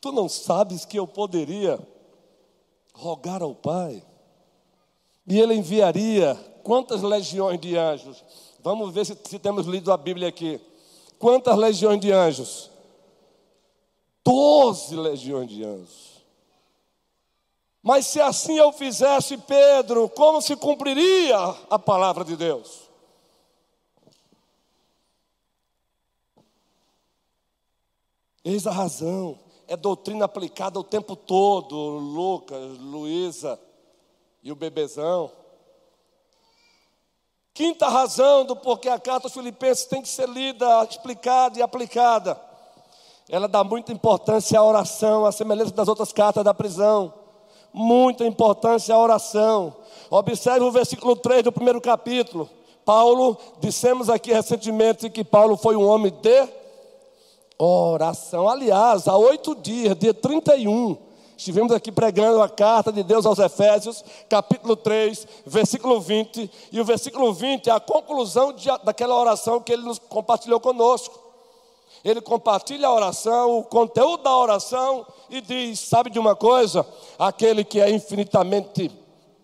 Tu 0.00 0.10
não 0.10 0.26
sabes 0.26 0.86
que 0.86 0.98
eu 0.98 1.06
poderia 1.06 1.78
rogar 2.94 3.42
ao 3.42 3.54
Pai. 3.54 4.02
E 5.26 5.38
ele 5.38 5.54
enviaria 5.54 6.34
quantas 6.62 7.02
legiões 7.02 7.60
de 7.60 7.76
anjos? 7.76 8.24
Vamos 8.62 8.94
ver 8.94 9.04
se, 9.04 9.16
se 9.24 9.38
temos 9.38 9.66
lido 9.66 9.92
a 9.92 9.98
Bíblia 9.98 10.28
aqui. 10.28 10.58
Quantas 11.18 11.58
legiões 11.58 12.00
de 12.00 12.10
anjos? 12.10 12.70
Doze 14.24 14.96
legiões 14.96 15.50
de 15.50 15.62
anjos. 15.62 16.07
Mas 17.88 18.06
se 18.08 18.20
assim 18.20 18.58
eu 18.58 18.70
fizesse, 18.70 19.38
Pedro, 19.38 20.10
como 20.10 20.42
se 20.42 20.54
cumpriria 20.54 21.38
a 21.70 21.78
palavra 21.78 22.22
de 22.22 22.36
Deus? 22.36 22.82
Eis 28.44 28.66
a 28.66 28.70
razão, 28.70 29.38
é 29.66 29.74
doutrina 29.74 30.26
aplicada 30.26 30.78
o 30.78 30.84
tempo 30.84 31.16
todo, 31.16 31.74
Lucas, 31.74 32.76
Luísa 32.76 33.58
e 34.42 34.52
o 34.52 34.54
bebezão. 34.54 35.32
Quinta 37.54 37.88
razão 37.88 38.44
do 38.44 38.54
porquê 38.54 38.90
a 38.90 39.00
carta 39.00 39.28
aos 39.28 39.32
Filipenses 39.32 39.86
tem 39.86 40.02
que 40.02 40.08
ser 40.10 40.28
lida, 40.28 40.84
explicada 40.84 41.58
e 41.58 41.62
aplicada. 41.62 42.38
Ela 43.30 43.48
dá 43.48 43.64
muita 43.64 43.94
importância 43.94 44.58
à 44.58 44.62
oração, 44.62 45.24
à 45.24 45.32
semelhança 45.32 45.72
das 45.72 45.88
outras 45.88 46.12
cartas 46.12 46.44
da 46.44 46.52
prisão 46.52 47.17
muita 47.78 48.26
importância 48.26 48.92
a 48.92 48.98
oração. 48.98 49.74
Observe 50.10 50.64
o 50.66 50.72
versículo 50.72 51.14
3 51.14 51.44
do 51.44 51.52
primeiro 51.52 51.80
capítulo. 51.80 52.50
Paulo, 52.84 53.38
dissemos 53.60 54.10
aqui 54.10 54.32
recentemente 54.32 55.08
que 55.08 55.22
Paulo 55.22 55.56
foi 55.56 55.76
um 55.76 55.86
homem 55.86 56.10
de 56.10 56.48
oração. 57.56 58.48
Aliás, 58.48 59.06
há 59.06 59.16
oito 59.16 59.54
dias, 59.54 59.96
dia 59.96 60.12
31, 60.12 60.96
estivemos 61.36 61.70
aqui 61.70 61.92
pregando 61.92 62.42
a 62.42 62.48
carta 62.48 62.90
de 62.90 63.02
Deus 63.04 63.24
aos 63.24 63.38
Efésios, 63.38 64.04
capítulo 64.28 64.74
3, 64.74 65.26
versículo 65.46 66.00
20. 66.00 66.50
E 66.72 66.80
o 66.80 66.84
versículo 66.84 67.32
20 67.32 67.68
é 67.68 67.72
a 67.72 67.80
conclusão 67.80 68.52
de, 68.52 68.68
daquela 68.82 69.14
oração 69.14 69.60
que 69.60 69.72
ele 69.72 69.82
nos 69.82 69.98
compartilhou 69.98 70.58
conosco 70.58 71.27
ele 72.04 72.20
compartilha 72.20 72.88
a 72.88 72.94
oração, 72.94 73.58
o 73.58 73.64
conteúdo 73.64 74.22
da 74.22 74.36
oração 74.36 75.06
e 75.28 75.40
diz: 75.40 75.80
Sabe 75.80 76.10
de 76.10 76.18
uma 76.18 76.36
coisa? 76.36 76.86
Aquele 77.18 77.64
que 77.64 77.80
é 77.80 77.90
infinitamente 77.90 78.90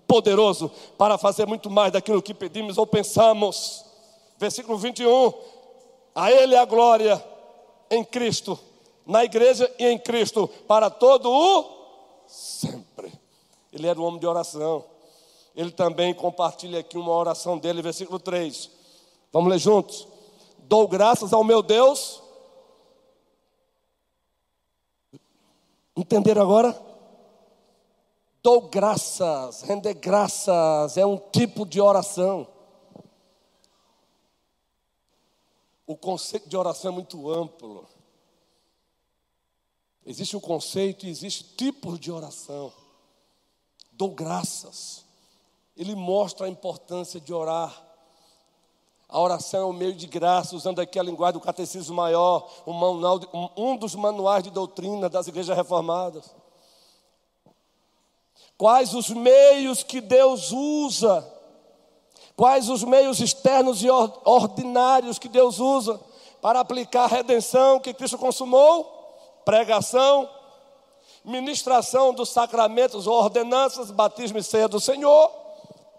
poderoso 0.06 0.70
para 0.96 1.18
fazer 1.18 1.46
muito 1.46 1.70
mais 1.70 1.92
daquilo 1.92 2.22
que 2.22 2.34
pedimos 2.34 2.78
ou 2.78 2.86
pensamos. 2.86 3.84
Versículo 4.38 4.78
21. 4.78 5.32
A 6.14 6.30
Ele 6.30 6.56
a 6.56 6.64
glória 6.64 7.22
em 7.90 8.04
Cristo, 8.04 8.58
na 9.04 9.24
igreja 9.24 9.70
e 9.78 9.86
em 9.86 9.98
Cristo, 9.98 10.48
para 10.68 10.88
todo 10.88 11.30
o 11.30 11.64
sempre. 12.26 13.12
Ele 13.72 13.88
era 13.88 14.00
um 14.00 14.04
homem 14.04 14.20
de 14.20 14.26
oração. 14.26 14.84
Ele 15.56 15.70
também 15.70 16.14
compartilha 16.14 16.80
aqui 16.80 16.96
uma 16.96 17.12
oração 17.12 17.58
dele, 17.58 17.82
versículo 17.82 18.18
3. 18.18 18.70
Vamos 19.32 19.50
ler 19.50 19.58
juntos. 19.58 20.06
Dou 20.58 20.86
graças 20.86 21.32
ao 21.32 21.44
meu 21.44 21.62
Deus 21.62 22.23
Entenderam 25.96 26.42
agora? 26.42 26.94
Dou 28.42 28.68
graças, 28.68 29.62
render 29.62 29.94
graças 29.94 30.96
é 30.96 31.06
um 31.06 31.16
tipo 31.16 31.64
de 31.64 31.80
oração. 31.80 32.46
O 35.86 35.96
conceito 35.96 36.48
de 36.48 36.56
oração 36.56 36.90
é 36.90 36.94
muito 36.94 37.30
amplo. 37.30 37.88
Existe 40.04 40.36
um 40.36 40.40
conceito 40.40 41.06
e 41.06 41.10
existe 41.10 41.44
tipos 41.56 41.98
de 41.98 42.12
oração. 42.12 42.72
Dou 43.90 44.10
graças. 44.10 45.04
Ele 45.76 45.94
mostra 45.94 46.46
a 46.46 46.50
importância 46.50 47.20
de 47.20 47.32
orar. 47.32 47.93
A 49.14 49.20
oração 49.20 49.60
é 49.60 49.64
um 49.66 49.72
meio 49.72 49.94
de 49.94 50.08
graça, 50.08 50.56
usando 50.56 50.80
aqui 50.80 50.98
a 50.98 51.02
linguagem 51.04 51.34
do 51.34 51.40
catecismo 51.40 51.94
maior, 51.94 52.50
um, 52.66 53.76
dos 53.76 53.94
manuais 53.94 54.42
de 54.42 54.50
doutrina 54.50 55.08
das 55.08 55.28
igrejas 55.28 55.56
reformadas. 55.56 56.34
Quais 58.58 58.92
os 58.92 59.10
meios 59.10 59.84
que 59.84 60.00
Deus 60.00 60.50
usa? 60.50 61.32
Quais 62.34 62.68
os 62.68 62.82
meios 62.82 63.20
externos 63.20 63.84
e 63.84 63.88
ordinários 63.88 65.16
que 65.16 65.28
Deus 65.28 65.60
usa 65.60 66.00
para 66.42 66.58
aplicar 66.58 67.04
a 67.04 67.06
redenção 67.06 67.78
que 67.78 67.94
Cristo 67.94 68.18
consumou? 68.18 69.14
Pregação, 69.44 70.28
ministração 71.24 72.12
dos 72.12 72.30
sacramentos, 72.30 73.06
ordenanças, 73.06 73.92
batismo 73.92 74.38
e 74.38 74.42
ceia 74.42 74.66
do 74.66 74.80
Senhor. 74.80 75.30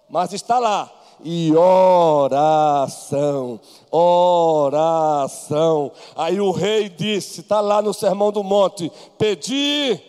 Mas 0.10 0.34
está 0.34 0.60
lá, 0.60 0.92
e 1.24 1.56
oração, 1.56 3.60
oração. 3.90 5.92
Aí 6.16 6.40
o 6.40 6.52
rei 6.52 6.90
disse, 6.90 7.42
está 7.42 7.62
lá 7.62 7.82
no 7.82 7.94
Sermão 7.94 8.32
do 8.32 8.44
Monte: 8.44 8.92
Pedi 9.18 10.00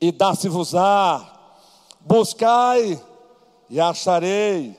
e 0.00 0.12
dá-se-vos-á, 0.12 1.32
Buscai 2.04 3.00
e 3.70 3.80
acharei, 3.80 4.76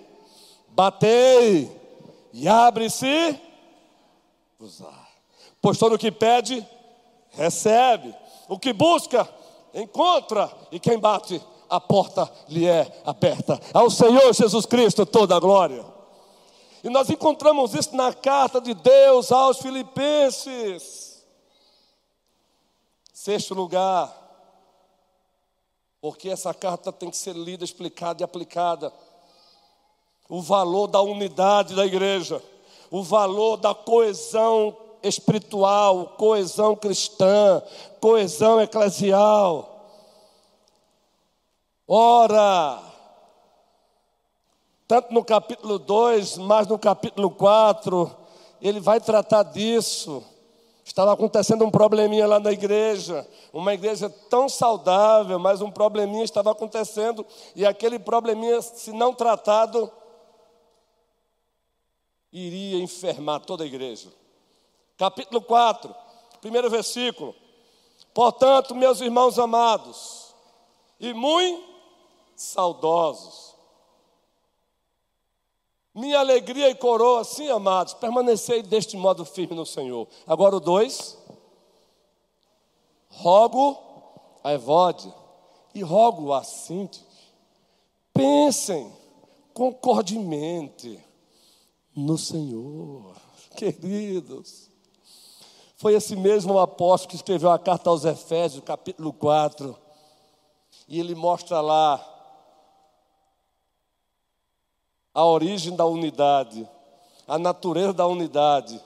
batei 0.70 1.72
e 2.34 2.48
abre-se. 2.48 3.40
Pois 5.62 5.78
todo 5.78 5.96
o 5.96 5.98
que 5.98 6.12
pede, 6.12 6.66
recebe. 7.32 8.14
O 8.50 8.60
que 8.60 8.74
busca, 8.74 9.28
encontra. 9.74 10.52
E 10.72 10.80
quem 10.80 11.00
bate, 11.00 11.42
a 11.74 11.82
porta 11.82 12.32
lhe 12.50 12.68
é 12.68 13.02
aberta. 13.04 13.60
Ao 13.74 13.90
Senhor 13.90 14.32
Jesus 14.32 14.64
Cristo 14.68 15.08
toda 15.08 15.36
a 15.36 15.40
glória. 15.40 15.84
E 16.84 16.90
nós 16.90 17.10
encontramos 17.10 17.74
isso 17.74 17.96
na 17.96 18.14
carta 18.14 18.62
de 18.62 18.76
Deus 18.76 19.32
aos 19.32 19.58
Filipenses. 19.58 21.26
Sexto 23.12 23.56
lugar, 23.56 24.14
porque 26.00 26.30
essa 26.30 26.54
carta 26.54 26.92
tem 26.92 27.10
que 27.10 27.18
ser 27.18 27.36
lida, 27.36 27.64
explicada 27.64 28.22
e 28.22 28.24
aplicada. 28.24 28.94
O 30.30 30.44
valor 30.44 30.86
da 30.86 31.02
unidade 31.02 31.74
da 31.74 31.88
igreja, 31.88 32.40
o 32.92 33.02
valor 33.02 33.58
da 33.58 33.74
coesão 33.74 34.78
espiritual, 35.02 36.14
coesão 36.20 36.76
cristã, 36.76 37.64
coesão 38.00 38.62
eclesial. 38.62 39.73
Ora, 41.88 42.82
tanto 44.88 45.14
no 45.14 45.24
capítulo 45.24 45.78
2, 45.78 46.38
mas 46.38 46.66
no 46.68 46.80
capítulo 46.80 47.30
4, 47.32 48.10
ele 48.62 48.80
vai 48.80 49.02
tratar 49.02 49.44
disso. 49.44 50.24
Estava 50.86 51.14
acontecendo 51.14 51.66
um 51.66 51.72
probleminha 51.72 52.26
lá 52.26 52.40
na 52.40 52.52
igreja, 52.52 53.28
uma 53.52 53.74
igreja 53.74 54.10
tão 54.30 54.48
saudável, 54.48 55.38
mas 55.40 55.62
um 55.62 55.72
probleminha 55.72 56.24
estava 56.24 56.52
acontecendo, 56.52 57.26
e 57.56 57.66
aquele 57.66 58.00
probleminha, 58.00 58.62
se 58.62 58.92
não 58.92 59.14
tratado, 59.14 59.92
iria 62.32 62.82
enfermar 62.82 63.42
toda 63.42 63.64
a 63.64 63.68
igreja. 63.68 64.10
Capítulo 64.98 65.42
4, 65.42 65.94
primeiro 66.40 66.70
versículo. 66.70 67.36
Portanto, 68.14 68.76
meus 68.76 69.02
irmãos 69.02 69.40
amados, 69.40 70.34
e 71.00 71.14
muito 71.14 71.73
saudosos, 72.44 73.54
minha 75.96 76.20
alegria 76.20 76.70
e 76.70 76.76
coroa, 76.76 77.24
sim, 77.24 77.50
amados, 77.50 77.94
permanecei 77.94 78.64
deste 78.64 78.98
modo 78.98 79.24
firme 79.24 79.56
no 79.56 79.66
Senhor. 79.66 80.08
Agora 80.26 80.56
o 80.56 80.60
dois. 80.60 81.18
Rogo 83.10 83.78
a 84.44 84.54
Evódia 84.54 85.14
e 85.76 85.84
rogo 85.84 86.34
a 86.34 86.44
Cinti. 86.44 87.06
Pensem 88.12 88.92
concordemente 89.54 91.00
no 91.96 92.18
Senhor, 92.18 93.16
queridos. 93.56 94.72
Foi 95.76 95.94
esse 95.94 96.16
mesmo 96.16 96.58
apóstolo 96.58 97.12
que 97.12 97.16
escreveu 97.18 97.52
a 97.52 97.60
carta 97.60 97.92
aos 97.92 98.04
Efésios, 98.04 98.64
capítulo 98.64 99.14
4. 99.14 99.78
E 100.88 101.00
ele 101.00 101.14
mostra 101.14 101.62
lá 101.62 102.13
a 105.14 105.24
origem 105.24 105.76
da 105.76 105.86
unidade, 105.86 106.68
a 107.28 107.38
natureza 107.38 107.94
da 107.94 108.08
unidade, 108.08 108.82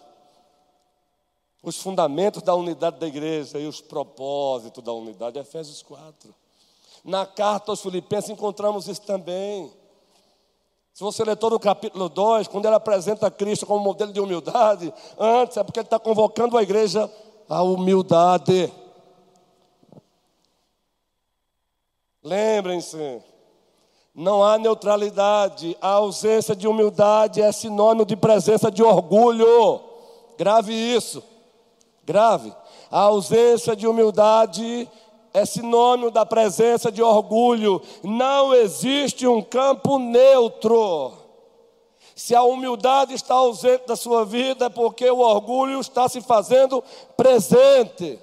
os 1.64 1.78
fundamentos 1.78 2.42
da 2.42 2.54
unidade 2.54 3.00
da 3.00 3.08
igreja 3.08 3.60
e 3.60 3.66
os 3.66 3.82
propósitos 3.82 4.84
da 4.84 4.94
unidade. 4.94 5.40
Efésios 5.40 5.82
4. 5.84 6.34
Na 7.04 7.26
carta 7.26 7.72
aos 7.72 7.82
Filipenses 7.82 8.30
encontramos 8.30 8.88
isso 8.88 9.02
também. 9.02 9.72
Se 10.94 11.04
você 11.04 11.24
ler 11.24 11.38
todo 11.38 11.56
o 11.56 11.60
capítulo 11.60 12.10
2, 12.10 12.48
quando 12.48 12.66
ele 12.66 12.76
apresenta 12.76 13.30
Cristo 13.30 13.66
como 13.66 13.84
modelo 13.84 14.12
de 14.12 14.20
humildade, 14.20 14.94
antes 15.18 15.56
é 15.56 15.64
porque 15.64 15.80
ele 15.80 15.86
está 15.86 16.00
convocando 16.00 16.58
a 16.58 16.64
igreja 16.64 17.10
à 17.48 17.62
humildade. 17.62 18.74
Lembrem-se, 22.24 23.22
não 24.18 24.44
há 24.44 24.58
neutralidade. 24.58 25.78
A 25.80 25.90
ausência 25.90 26.56
de 26.56 26.68
humildade 26.68 27.40
é 27.40 27.52
sinônimo 27.52 28.04
de 28.04 28.18
presença 28.18 28.72
de 28.72 28.82
orgulho. 28.82 29.80
Grave 30.36 30.74
isso. 30.74 31.24
Grave. 32.04 32.52
A 32.90 33.02
ausência 33.02 33.76
de 33.76 33.86
humildade 33.86 34.90
é 35.32 35.46
sinônimo 35.46 36.10
da 36.10 36.26
presença 36.26 36.92
de 36.92 37.04
orgulho. 37.04 37.80
Não 38.04 38.56
existe 38.56 39.28
um 39.28 39.40
campo 39.40 40.00
neutro. 40.00 41.14
Se 42.16 42.34
a 42.34 42.42
humildade 42.42 43.14
está 43.14 43.36
ausente 43.36 43.86
da 43.86 43.96
sua 43.96 44.26
vida, 44.26 44.66
é 44.66 44.70
porque 44.70 45.08
o 45.12 45.20
orgulho 45.20 45.80
está 45.80 46.10
se 46.10 46.22
fazendo 46.22 46.84
presente. 47.16 48.20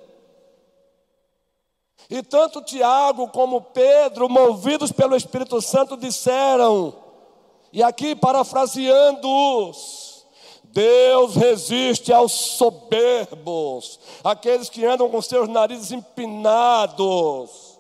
E 2.09 2.23
tanto 2.23 2.63
Tiago 2.63 3.29
como 3.29 3.61
Pedro, 3.61 4.29
movidos 4.29 4.93
pelo 4.93 5.17
Espírito 5.17 5.61
Santo, 5.63 5.97
disseram, 5.97 6.95
e 7.73 7.83
aqui 7.83 8.15
parafraseando-os, 8.15 10.27
Deus 10.65 11.35
resiste 11.37 12.13
aos 12.13 12.33
soberbos, 12.33 13.99
aqueles 14.23 14.69
que 14.69 14.85
andam 14.85 15.09
com 15.09 15.23
seus 15.23 15.49
narizes 15.49 15.93
empinados. 15.93 17.79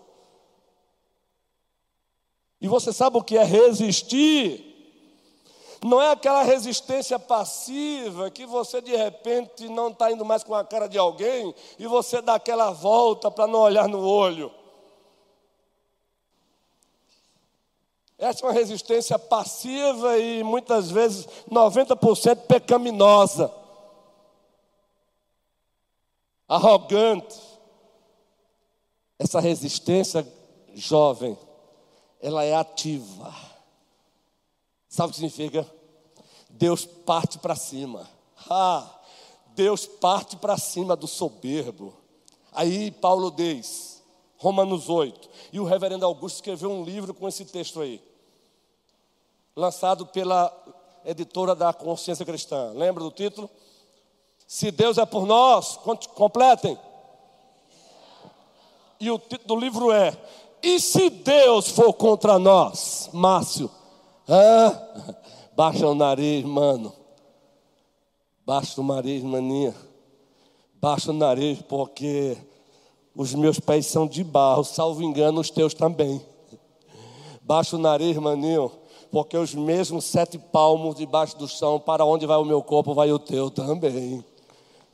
E 2.60 2.68
você 2.68 2.92
sabe 2.92 3.18
o 3.18 3.22
que 3.22 3.36
é 3.36 3.44
resistir? 3.44 4.73
Não 5.84 6.00
é 6.00 6.12
aquela 6.12 6.42
resistência 6.42 7.18
passiva 7.18 8.30
que 8.30 8.46
você 8.46 8.80
de 8.80 8.96
repente 8.96 9.68
não 9.68 9.88
está 9.88 10.10
indo 10.10 10.24
mais 10.24 10.42
com 10.42 10.54
a 10.54 10.64
cara 10.64 10.88
de 10.88 10.96
alguém 10.96 11.54
e 11.78 11.86
você 11.86 12.22
dá 12.22 12.36
aquela 12.36 12.70
volta 12.70 13.30
para 13.30 13.46
não 13.46 13.58
olhar 13.58 13.86
no 13.86 14.02
olho. 14.02 14.50
Essa 18.16 18.46
é 18.46 18.48
uma 18.48 18.54
resistência 18.54 19.18
passiva 19.18 20.16
e 20.16 20.42
muitas 20.42 20.90
vezes 20.90 21.28
90% 21.50 22.46
pecaminosa, 22.46 23.52
arrogante. 26.48 27.38
Essa 29.18 29.38
resistência 29.38 30.26
jovem, 30.72 31.38
ela 32.22 32.42
é 32.42 32.54
ativa. 32.54 33.53
Sabe 34.94 35.08
o 35.08 35.10
que 35.10 35.16
significa? 35.16 35.68
Deus 36.48 36.84
parte 36.84 37.36
para 37.40 37.56
cima. 37.56 38.08
Ah, 38.48 38.88
Deus 39.48 39.86
parte 39.86 40.36
para 40.36 40.56
cima 40.56 40.94
do 40.94 41.08
soberbo. 41.08 41.92
Aí 42.52 42.92
Paulo 42.92 43.32
diz, 43.32 44.00
Romanos 44.38 44.88
8, 44.88 45.28
e 45.52 45.58
o 45.58 45.64
reverendo 45.64 46.04
Augusto 46.04 46.36
escreveu 46.36 46.70
um 46.70 46.84
livro 46.84 47.12
com 47.12 47.26
esse 47.26 47.44
texto 47.44 47.80
aí, 47.80 48.00
lançado 49.56 50.06
pela 50.06 50.56
editora 51.04 51.56
da 51.56 51.72
Consciência 51.72 52.24
Cristã. 52.24 52.70
Lembra 52.72 53.02
do 53.02 53.10
título? 53.10 53.50
Se 54.46 54.70
Deus 54.70 54.96
é 54.96 55.04
por 55.04 55.26
nós, 55.26 55.76
completem. 56.14 56.78
E 59.00 59.10
o 59.10 59.18
título 59.18 59.56
do 59.56 59.56
livro 59.56 59.90
é 59.90 60.16
E 60.62 60.78
se 60.78 61.10
Deus 61.10 61.68
for 61.70 61.94
contra 61.94 62.38
nós, 62.38 63.10
Márcio? 63.12 63.68
Ah, 64.26 65.14
baixa 65.54 65.86
o 65.86 65.94
nariz, 65.94 66.44
mano. 66.44 66.92
Baixa 68.46 68.80
o 68.80 68.84
nariz, 68.84 69.22
maninha. 69.22 69.74
Baixa 70.80 71.10
o 71.10 71.14
nariz, 71.14 71.60
porque 71.62 72.36
os 73.14 73.34
meus 73.34 73.60
pés 73.60 73.86
são 73.86 74.06
de 74.06 74.24
barro, 74.24 74.64
salvo 74.64 75.02
engano, 75.02 75.40
os 75.40 75.50
teus 75.50 75.74
também. 75.74 76.22
Baixa 77.42 77.76
o 77.76 77.78
nariz, 77.78 78.16
maninho, 78.16 78.72
porque 79.10 79.36
os 79.36 79.54
mesmos 79.54 80.04
sete 80.04 80.38
palmos 80.38 80.94
debaixo 80.94 81.36
do 81.36 81.46
chão, 81.46 81.78
para 81.78 82.04
onde 82.04 82.24
vai 82.24 82.38
o 82.38 82.44
meu 82.44 82.62
corpo, 82.62 82.94
vai 82.94 83.12
o 83.12 83.18
teu 83.18 83.50
também. 83.50 84.24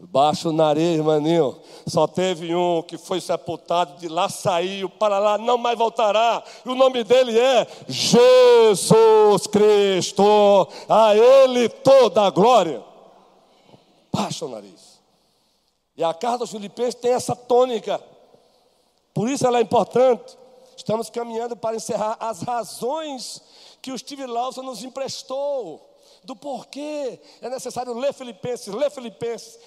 Baixa 0.03 0.49
o 0.49 0.53
nariz, 0.53 0.99
maninho. 1.01 1.61
Só 1.87 2.07
teve 2.07 2.55
um 2.55 2.83
que 2.83 2.97
foi 2.97 3.21
sepultado, 3.21 3.99
de 3.99 4.09
lá 4.09 4.31
saiu, 4.31 4.89
para 4.89 5.19
lá 5.19 5.37
não 5.37 5.59
mais 5.59 5.77
voltará. 5.77 6.43
E 6.65 6.69
o 6.69 6.75
nome 6.75 7.05
dele 7.05 7.39
é 7.39 7.67
Jesus 7.87 9.47
Cristo. 9.47 10.67
A 10.89 11.15
Ele 11.15 11.69
toda 11.69 12.23
a 12.23 12.31
glória. 12.31 12.83
Baixa 14.11 14.47
o 14.47 14.49
nariz. 14.49 14.99
E 15.97 16.03
a 16.03 16.15
carta 16.15 16.45
aos 16.45 16.51
Filipenses 16.51 16.95
tem 16.95 17.13
essa 17.13 17.37
tônica. 17.37 18.01
Por 19.13 19.29
isso 19.29 19.47
ela 19.47 19.59
é 19.59 19.63
importante. 19.63 20.39
Estamos 20.75 21.11
caminhando 21.11 21.55
para 21.55 21.77
encerrar 21.77 22.17
as 22.19 22.41
razões 22.41 23.43
que 23.83 23.93
o 23.93 23.99
Steve 23.99 24.25
Lawson 24.25 24.63
nos 24.63 24.83
emprestou 24.83 25.91
do 26.25 26.37
porquê 26.37 27.19
é 27.41 27.49
necessário 27.49 27.95
ler 27.95 28.13
Filipenses, 28.13 28.73
ler 28.73 28.91
Filipenses, 28.91 29.59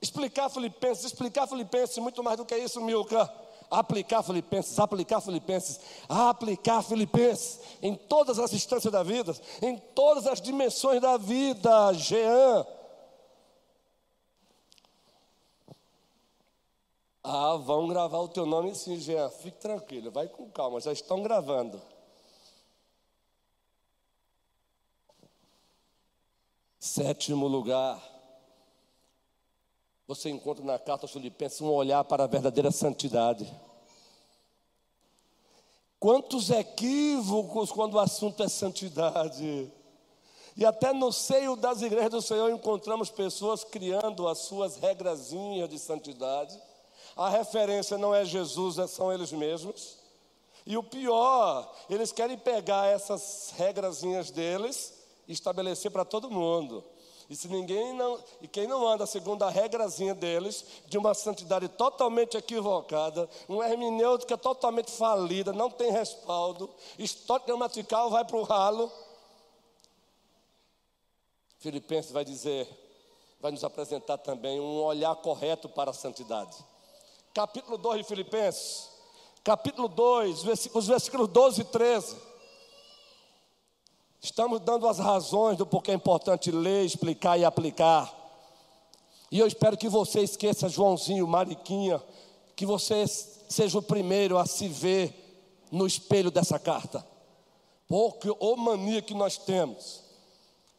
explicar 0.00 0.48
Filipenses, 0.48 1.04
explicar 1.04 1.46
Filipenses, 1.46 1.98
muito 1.98 2.22
mais 2.22 2.36
do 2.36 2.44
que 2.44 2.56
isso, 2.56 2.80
Milka. 2.80 3.30
Aplicar 3.70 4.22
Filipenses, 4.22 4.78
aplicar 4.78 5.20
Filipenses, 5.20 5.78
aplicar 6.08 6.82
Filipenses 6.82 7.60
em 7.82 7.94
todas 7.94 8.38
as 8.38 8.52
instâncias 8.54 8.90
da 8.90 9.02
vida, 9.02 9.36
em 9.60 9.76
todas 9.76 10.26
as 10.26 10.40
dimensões 10.40 11.02
da 11.02 11.18
vida. 11.18 11.92
Jean. 11.92 12.66
Ah, 17.22 17.56
vão 17.56 17.88
gravar 17.88 18.20
o 18.20 18.28
teu 18.28 18.46
nome 18.46 18.74
sim, 18.74 18.98
Jean. 18.98 19.28
Fique 19.28 19.58
tranquilo, 19.58 20.10
vai 20.10 20.28
com 20.28 20.50
calma, 20.50 20.80
já 20.80 20.92
estão 20.92 21.22
gravando. 21.22 21.78
Sétimo 26.80 27.46
lugar. 27.46 28.17
Você 30.08 30.30
encontra 30.30 30.64
na 30.64 30.78
carta 30.78 31.04
aos 31.04 31.12
Filipenses 31.12 31.60
um 31.60 31.70
olhar 31.70 32.02
para 32.02 32.24
a 32.24 32.26
verdadeira 32.26 32.70
santidade. 32.70 33.46
Quantos 36.00 36.48
equívocos 36.48 37.70
quando 37.70 37.94
o 37.94 37.98
assunto 37.98 38.42
é 38.42 38.48
santidade. 38.48 39.70
E 40.56 40.64
até 40.64 40.94
no 40.94 41.12
seio 41.12 41.56
das 41.56 41.82
igrejas 41.82 42.10
do 42.10 42.22
Senhor 42.22 42.50
encontramos 42.50 43.10
pessoas 43.10 43.64
criando 43.64 44.26
as 44.26 44.38
suas 44.38 44.76
regrazinhas 44.76 45.68
de 45.68 45.78
santidade. 45.78 46.58
A 47.14 47.28
referência 47.28 47.98
não 47.98 48.14
é 48.14 48.24
Jesus, 48.24 48.78
é, 48.78 48.86
são 48.86 49.12
eles 49.12 49.30
mesmos. 49.30 49.98
E 50.64 50.74
o 50.74 50.82
pior, 50.82 51.70
eles 51.90 52.12
querem 52.12 52.38
pegar 52.38 52.86
essas 52.86 53.52
regrazinhas 53.58 54.30
deles 54.30 54.94
e 55.26 55.34
estabelecer 55.34 55.90
para 55.90 56.06
todo 56.06 56.30
mundo. 56.30 56.82
E 57.28 57.36
se 57.36 57.46
ninguém 57.46 57.92
não, 57.92 58.18
e 58.40 58.48
quem 58.48 58.66
não 58.66 58.88
anda 58.88 59.04
segundo 59.04 59.42
a 59.42 59.50
regrazinha 59.50 60.14
deles, 60.14 60.64
de 60.86 60.96
uma 60.96 61.12
santidade 61.12 61.68
totalmente 61.68 62.38
equivocada, 62.38 63.28
uma 63.46 63.68
hermenêutica 63.68 64.38
totalmente 64.38 64.90
falida, 64.90 65.52
não 65.52 65.70
tem 65.70 65.92
respaldo, 65.92 66.70
história 66.98 67.44
gramatical 67.44 68.08
vai 68.08 68.24
para 68.24 68.36
o 68.36 68.44
ralo. 68.44 68.90
Filipenses 71.58 72.12
vai 72.12 72.24
dizer, 72.24 72.66
vai 73.40 73.52
nos 73.52 73.62
apresentar 73.62 74.16
também 74.18 74.58
um 74.58 74.80
olhar 74.82 75.14
correto 75.16 75.68
para 75.68 75.90
a 75.90 75.94
santidade. 75.94 76.56
Capítulo 77.34 77.76
2 77.76 77.98
de 77.98 78.04
Filipenses, 78.04 78.88
capítulo 79.44 79.86
2, 79.86 80.44
os 80.72 80.86
versículos 80.86 81.28
12 81.28 81.60
e 81.60 81.64
13. 81.64 82.16
Estamos 84.20 84.60
dando 84.60 84.88
as 84.88 84.98
razões 84.98 85.56
do 85.56 85.66
porquê 85.66 85.92
é 85.92 85.94
importante 85.94 86.50
ler, 86.50 86.84
explicar 86.84 87.38
e 87.38 87.44
aplicar. 87.44 88.12
E 89.30 89.38
eu 89.38 89.46
espero 89.46 89.76
que 89.76 89.88
você 89.88 90.20
esqueça 90.20 90.68
Joãozinho, 90.68 91.26
Mariquinha, 91.26 92.02
que 92.56 92.66
você 92.66 93.06
seja 93.06 93.78
o 93.78 93.82
primeiro 93.82 94.36
a 94.36 94.46
se 94.46 94.66
ver 94.68 95.28
no 95.70 95.86
espelho 95.86 96.30
dessa 96.30 96.58
carta. 96.58 97.04
Porque 97.86 98.28
o 98.30 98.56
mania 98.56 99.00
que 99.00 99.14
nós 99.14 99.36
temos 99.38 100.02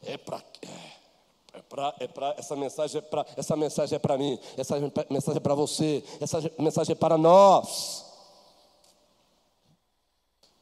é 0.02 0.16
para 0.16 0.42
é, 0.62 1.98
é 2.00 2.06
para 2.08 2.28
é 2.30 2.34
essa 2.38 2.54
mensagem 2.54 2.98
é 2.98 3.02
para 3.02 3.26
essa 3.36 3.56
mensagem 3.56 3.96
é 3.96 3.98
para 3.98 4.16
mim, 4.18 4.38
essa 4.56 4.76
mensagem 5.08 5.38
é 5.38 5.40
para 5.40 5.54
você, 5.54 6.04
essa 6.20 6.38
mensagem 6.58 6.92
é 6.92 6.96
para 6.96 7.16
nós. 7.16 8.04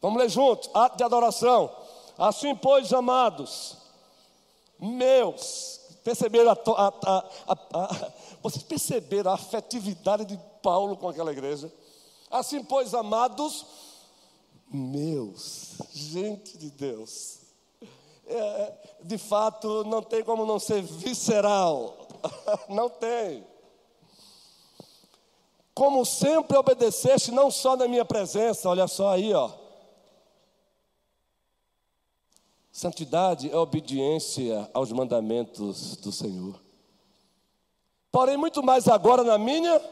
Vamos 0.01 0.19
ler 0.19 0.31
juntos, 0.31 0.71
ato 0.73 0.97
de 0.97 1.03
adoração. 1.03 1.71
Assim, 2.19 2.53
pois, 2.57 2.93
amados, 2.93 3.77
meus, 4.77 5.81
perceberam 6.03 6.51
a, 6.51 6.59
a, 7.07 7.59
a, 7.75 8.13
vocês 8.43 8.65
perceberam 8.65 9.31
a 9.31 9.35
afetividade 9.35 10.25
de 10.25 10.37
Paulo 10.61 10.97
com 10.97 11.09
aquela 11.09 11.31
igreja? 11.31 11.73
Assim, 12.29 12.65
pois, 12.65 12.93
amados, 12.93 13.65
meus, 14.69 15.77
gente 15.93 16.59
de 16.59 16.73
Deus, 16.73 17.39
é, 18.27 18.73
de 19.05 19.17
fato 19.17 19.85
não 19.85 20.03
tem 20.03 20.25
como 20.25 20.45
não 20.45 20.59
ser 20.59 20.83
visceral, 20.83 22.09
não 22.69 22.91
tem. 22.91 23.47
Como 25.73 26.05
sempre 26.05 26.57
obedeceste, 26.57 27.31
não 27.31 27.49
só 27.49 27.77
na 27.77 27.87
minha 27.87 28.05
presença, 28.05 28.69
olha 28.69 28.89
só 28.89 29.11
aí, 29.11 29.33
ó 29.33 29.68
Santidade 32.79 33.51
é 33.51 33.57
obediência 33.57 34.71
aos 34.73 34.93
mandamentos 34.93 35.97
do 35.97 36.13
Senhor. 36.13 36.63
Porém, 38.13 38.37
muito 38.37 38.63
mais 38.63 38.87
agora 38.87 39.25
na 39.25 39.37
minha 39.37 39.83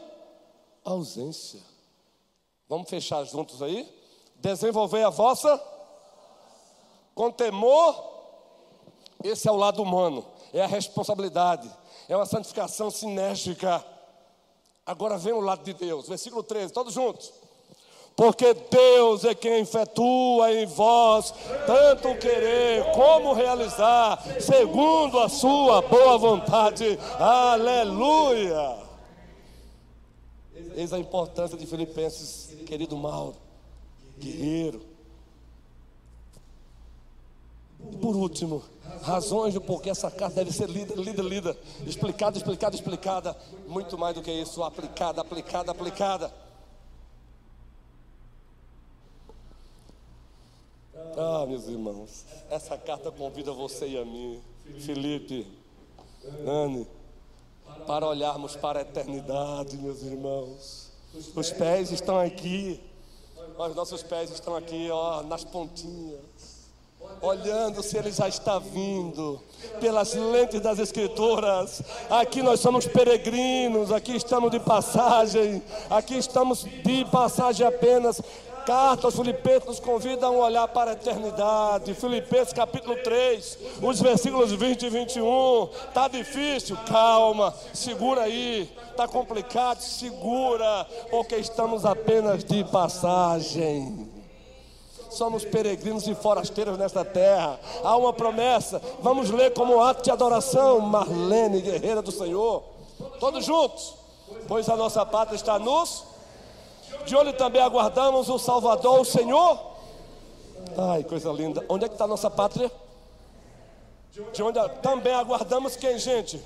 ausência. 0.85 1.59
Vamos 2.65 2.89
fechar 2.89 3.25
juntos 3.25 3.61
aí? 3.61 3.93
Desenvolver 4.37 5.03
a 5.03 5.09
vossa 5.09 5.61
com 7.13 7.29
temor. 7.29 8.05
Esse 9.21 9.49
é 9.49 9.51
o 9.51 9.57
lado 9.57 9.83
humano, 9.83 10.25
é 10.53 10.63
a 10.63 10.67
responsabilidade, 10.67 11.69
é 12.07 12.15
uma 12.15 12.25
santificação 12.25 12.89
sinérgica. 12.89 13.85
Agora 14.85 15.17
vem 15.17 15.33
o 15.33 15.41
lado 15.41 15.61
de 15.61 15.73
Deus, 15.73 16.07
versículo 16.07 16.41
13, 16.41 16.71
todos 16.71 16.93
juntos 16.93 17.33
porque 18.17 18.51
Deus 18.55 19.23
é 19.23 19.35
quem 19.35 19.61
efetua 19.61 20.51
em 20.51 20.65
vós 20.65 21.31
tanto 21.67 22.17
querer 22.17 22.83
como 22.91 23.31
realizar, 23.31 24.19
segundo 24.41 25.19
a 25.19 25.29
sua 25.29 25.83
boa 25.83 26.17
vontade. 26.17 26.97
Aleluia! 27.19 28.75
Eis 30.75 30.91
a 30.91 30.97
importância 30.97 31.55
de 31.55 31.67
Filipenses, 31.67 32.57
querido 32.65 32.97
Mauro, 32.97 33.35
guerreiro. 34.17 34.81
Por 38.01 38.15
último, 38.15 38.63
razões 39.03 39.53
do 39.53 39.61
porquê 39.61 39.91
essa 39.91 40.09
carta 40.09 40.37
deve 40.37 40.51
ser 40.51 40.67
lida, 40.67 40.95
lida, 40.95 41.21
lida, 41.21 41.57
explicada, 41.85 42.35
explicada, 42.35 42.75
explicada, 42.75 43.37
muito 43.67 43.95
mais 43.95 44.15
do 44.15 44.23
que 44.23 44.31
isso, 44.31 44.63
aplicada, 44.63 45.21
aplicada, 45.21 45.71
aplicada. 45.71 46.46
Ah, 51.15 51.45
meus 51.47 51.67
irmãos, 51.67 52.25
essa 52.49 52.77
carta 52.77 53.11
convida 53.11 53.51
você 53.51 53.87
e 53.87 53.97
a 53.97 54.03
mim, 54.03 54.41
Felipe, 54.79 55.47
Anne, 56.45 56.87
para 57.85 58.05
olharmos 58.07 58.55
para 58.55 58.79
a 58.79 58.81
eternidade, 58.81 59.77
meus 59.77 60.01
irmãos. 60.01 60.91
Os 61.35 61.51
pés 61.51 61.91
estão 61.91 62.19
aqui, 62.19 62.79
os 63.57 63.75
nossos 63.75 64.03
pés 64.03 64.29
estão 64.29 64.55
aqui, 64.55 64.89
ó, 64.91 65.23
nas 65.23 65.43
pontinhas, 65.43 66.67
olhando 67.21 67.81
se 67.81 67.97
ele 67.97 68.11
já 68.11 68.27
está 68.27 68.59
vindo, 68.59 69.41
pelas 69.79 70.13
lentes 70.13 70.59
das 70.61 70.77
Escrituras. 70.77 71.81
Aqui 72.09 72.41
nós 72.43 72.59
somos 72.59 72.85
peregrinos, 72.85 73.91
aqui 73.91 74.15
estamos 74.15 74.51
de 74.51 74.59
passagem, 74.59 75.63
aqui 75.89 76.17
estamos 76.17 76.63
de 76.63 77.05
passagem 77.05 77.65
apenas 77.65 78.21
carta 78.67 79.07
aos 79.07 79.15
Filipenses 79.15 79.65
nos 79.65 79.79
convida 79.79 80.25
a 80.25 80.29
um 80.29 80.39
olhar 80.39 80.67
para 80.67 80.91
a 80.91 80.93
eternidade. 80.93 81.93
Filipenses 81.93 82.51
capítulo 82.51 82.97
3, 83.01 83.59
os 83.81 84.01
versículos 84.01 84.51
20 84.51 84.85
e 84.85 84.89
21. 84.89 85.69
Está 85.87 86.09
difícil? 86.09 86.77
Calma, 86.85 87.55
segura 87.73 88.23
aí. 88.23 88.69
Está 88.91 89.07
complicado? 89.07 89.79
Segura, 89.79 90.85
porque 91.09 91.37
estamos 91.37 91.85
apenas 91.85 92.43
de 92.43 92.61
passagem. 92.65 94.11
Somos 95.11 95.45
peregrinos 95.45 96.05
e 96.05 96.13
forasteiros 96.13 96.77
nesta 96.77 97.05
terra. 97.05 97.57
Há 97.85 97.95
uma 97.95 98.11
promessa. 98.11 98.81
Vamos 98.99 99.29
ler 99.29 99.53
como 99.53 99.81
ato 99.81 100.03
de 100.03 100.11
adoração. 100.11 100.81
Marlene, 100.81 101.61
guerreira 101.61 102.01
do 102.01 102.11
Senhor. 102.11 102.63
Todos 103.17 103.45
juntos. 103.45 103.95
Pois 104.45 104.67
a 104.67 104.75
nossa 104.75 105.05
pátria 105.05 105.37
está 105.37 105.57
nos 105.57 106.16
de 107.07 107.15
onde 107.15 107.33
também 107.33 107.61
aguardamos 107.61 108.29
o 108.29 108.37
Salvador, 108.37 108.99
o 108.99 109.05
Senhor. 109.05 109.59
Ai, 110.77 111.03
coisa 111.03 111.31
linda. 111.31 111.65
Onde 111.69 111.85
é 111.85 111.87
que 111.87 111.95
está 111.95 112.03
a 112.03 112.07
nossa 112.07 112.29
pátria? 112.29 112.71
De 114.33 114.43
onde 114.43 114.59
também 114.81 115.13
aguardamos 115.13 115.75
quem, 115.75 115.97
gente? 115.97 116.41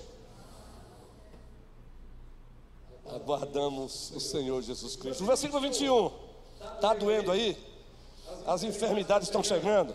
Aguardamos 3.07 4.11
o 4.11 4.19
Senhor 4.19 4.61
Jesus 4.61 4.95
Cristo. 4.95 5.21
No 5.21 5.27
versículo 5.27 5.59
21. 5.61 6.11
Está 6.75 6.93
doendo 6.93 7.31
aí? 7.31 7.57
As 8.45 8.63
enfermidades 8.63 9.27
estão 9.27 9.43
chegando. 9.43 9.93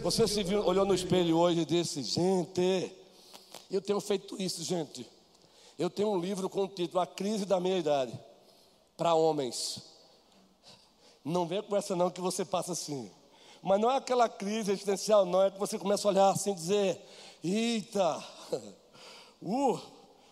Você 0.00 0.26
se 0.26 0.42
viu, 0.42 0.64
olhou 0.64 0.86
no 0.86 0.94
espelho 0.94 1.36
hoje 1.36 1.60
e 1.60 1.64
disse: 1.64 2.02
Gente, 2.02 2.92
eu 3.70 3.82
tenho 3.82 4.00
feito 4.00 4.40
isso, 4.40 4.62
gente. 4.62 5.06
Eu 5.78 5.90
tenho 5.90 6.10
um 6.10 6.20
livro 6.20 6.48
com 6.48 6.64
o 6.64 6.68
título 6.68 7.00
A 7.00 7.06
Crise 7.06 7.44
da 7.44 7.58
Meia 7.58 7.78
Idade 7.78 8.18
para 8.96 9.14
homens. 9.14 9.93
Não 11.24 11.46
venha 11.46 11.62
com 11.62 11.74
essa 11.74 11.96
não 11.96 12.10
que 12.10 12.20
você 12.20 12.44
passa 12.44 12.72
assim. 12.72 13.10
Mas 13.62 13.80
não 13.80 13.90
é 13.90 13.96
aquela 13.96 14.28
crise 14.28 14.72
existencial, 14.72 15.24
não, 15.24 15.42
é 15.42 15.50
que 15.50 15.58
você 15.58 15.78
começa 15.78 16.06
a 16.06 16.10
olhar 16.10 16.28
assim 16.28 16.52
e 16.52 16.54
dizer, 16.54 17.00
eita, 17.42 18.22
uh, 19.40 19.80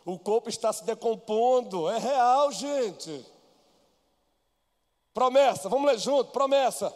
o 0.05 0.19
corpo 0.19 0.51
está 0.51 0.71
se 0.71 0.85
decompondo, 0.85 1.89
é 1.89 1.99
real, 1.99 2.53
gente. 2.53 3.25
Promessa, 5.15 5.69
vamos 5.71 5.91
ler 5.91 5.99
junto, 5.99 6.31
promessa. 6.31 6.95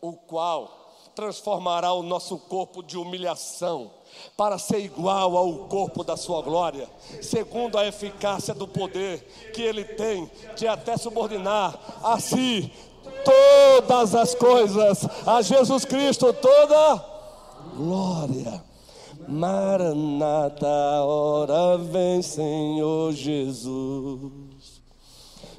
O 0.00 0.14
qual 0.14 0.84
transformará 1.14 1.92
o 1.92 2.02
nosso 2.02 2.38
corpo 2.38 2.82
de 2.82 2.96
humilhação 2.96 3.90
para 4.36 4.58
ser 4.58 4.80
igual 4.80 5.36
ao 5.36 5.68
corpo 5.68 6.02
da 6.02 6.16
sua 6.16 6.42
glória, 6.42 6.88
segundo 7.22 7.78
a 7.78 7.86
eficácia 7.86 8.54
do 8.54 8.66
poder 8.66 9.20
que 9.52 9.62
ele 9.62 9.84
tem 9.84 10.30
de 10.56 10.66
até 10.66 10.96
subordinar 10.96 11.78
a 12.02 12.18
si 12.18 12.72
todas 13.24 14.14
as 14.14 14.34
coisas, 14.34 15.06
a 15.26 15.42
Jesus 15.42 15.84
Cristo 15.84 16.32
toda 16.32 17.14
glória. 17.76 18.62
Maranata, 19.26 20.66
hora 21.02 21.78
vem, 21.78 22.20
Senhor 22.22 23.12
Jesus. 23.12 24.82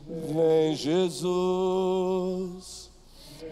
Vem, 0.08 0.75
Jesus. 0.75 1.25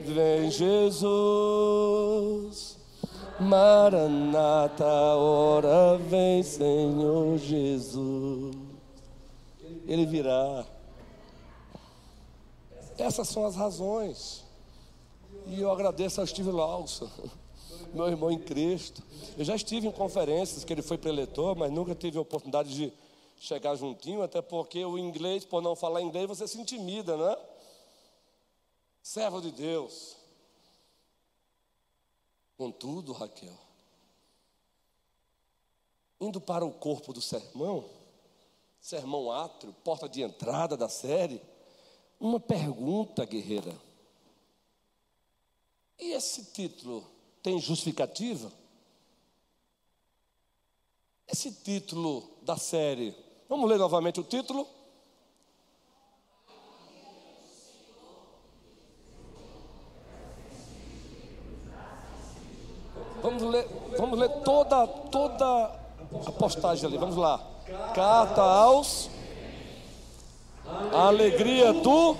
Vem, 0.05 0.51
Jesus. 0.51 1.57
Maranata, 3.39 4.85
hora 4.85 5.97
vem, 5.97 6.43
Senhor 6.43 7.39
Jesus. 7.39 8.55
Ele 9.87 10.05
virá. 10.05 10.72
Essas 12.97 13.27
são 13.27 13.45
as 13.45 13.55
razões. 13.55 14.43
E 15.47 15.61
eu 15.61 15.71
agradeço 15.71 16.21
ao 16.21 16.27
Steve 16.27 16.51
Lawson, 16.51 17.09
meu 17.93 18.07
irmão 18.07 18.31
em 18.31 18.39
Cristo. 18.39 19.03
Eu 19.37 19.43
já 19.43 19.55
estive 19.55 19.87
em 19.87 19.91
conferências 19.91 20.63
que 20.63 20.71
ele 20.71 20.81
foi 20.81 20.97
preletor, 20.97 21.55
mas 21.55 21.71
nunca 21.71 21.95
tive 21.95 22.17
a 22.17 22.21
oportunidade 22.21 22.73
de 22.73 22.93
chegar 23.37 23.75
juntinho, 23.75 24.21
até 24.21 24.41
porque 24.41 24.85
o 24.85 24.97
inglês, 24.97 25.43
por 25.43 25.61
não 25.61 25.75
falar 25.75 26.01
inglês, 26.01 26.27
você 26.27 26.47
se 26.47 26.59
intimida, 26.59 27.17
não 27.17 27.29
é? 27.29 27.37
Servo 29.01 29.41
de 29.41 29.51
Deus. 29.51 30.15
Contudo, 32.55 33.11
Raquel, 33.11 33.57
indo 36.21 36.39
para 36.39 36.63
o 36.63 36.71
corpo 36.71 37.11
do 37.11 37.21
sermão, 37.21 37.89
sermão 38.79 39.31
átrio, 39.31 39.73
porta 39.83 40.07
de 40.07 40.21
entrada 40.21 40.77
da 40.77 40.87
série, 40.87 41.41
uma 42.23 42.39
pergunta, 42.39 43.25
guerreira. 43.25 43.75
E 45.99 46.13
esse 46.13 46.53
título 46.53 47.05
tem 47.43 47.59
justificativa? 47.59 48.49
Esse 51.27 51.51
título 51.51 52.23
da 52.41 52.55
série, 52.55 53.13
vamos 53.49 53.69
ler 53.69 53.77
novamente 53.77 54.21
o 54.21 54.23
título? 54.23 54.65
Vamos 63.21 63.43
ler, 63.43 63.67
vamos 63.97 64.19
ler 64.19 64.29
toda, 64.43 64.87
toda 64.87 65.65
a 66.25 66.31
postagem 66.31 66.87
ali. 66.87 66.97
Vamos 66.97 67.15
lá. 67.17 67.39
Carta 67.93 68.41
aos. 68.41 69.12
Alegria 70.65 71.73
do. 71.73 72.15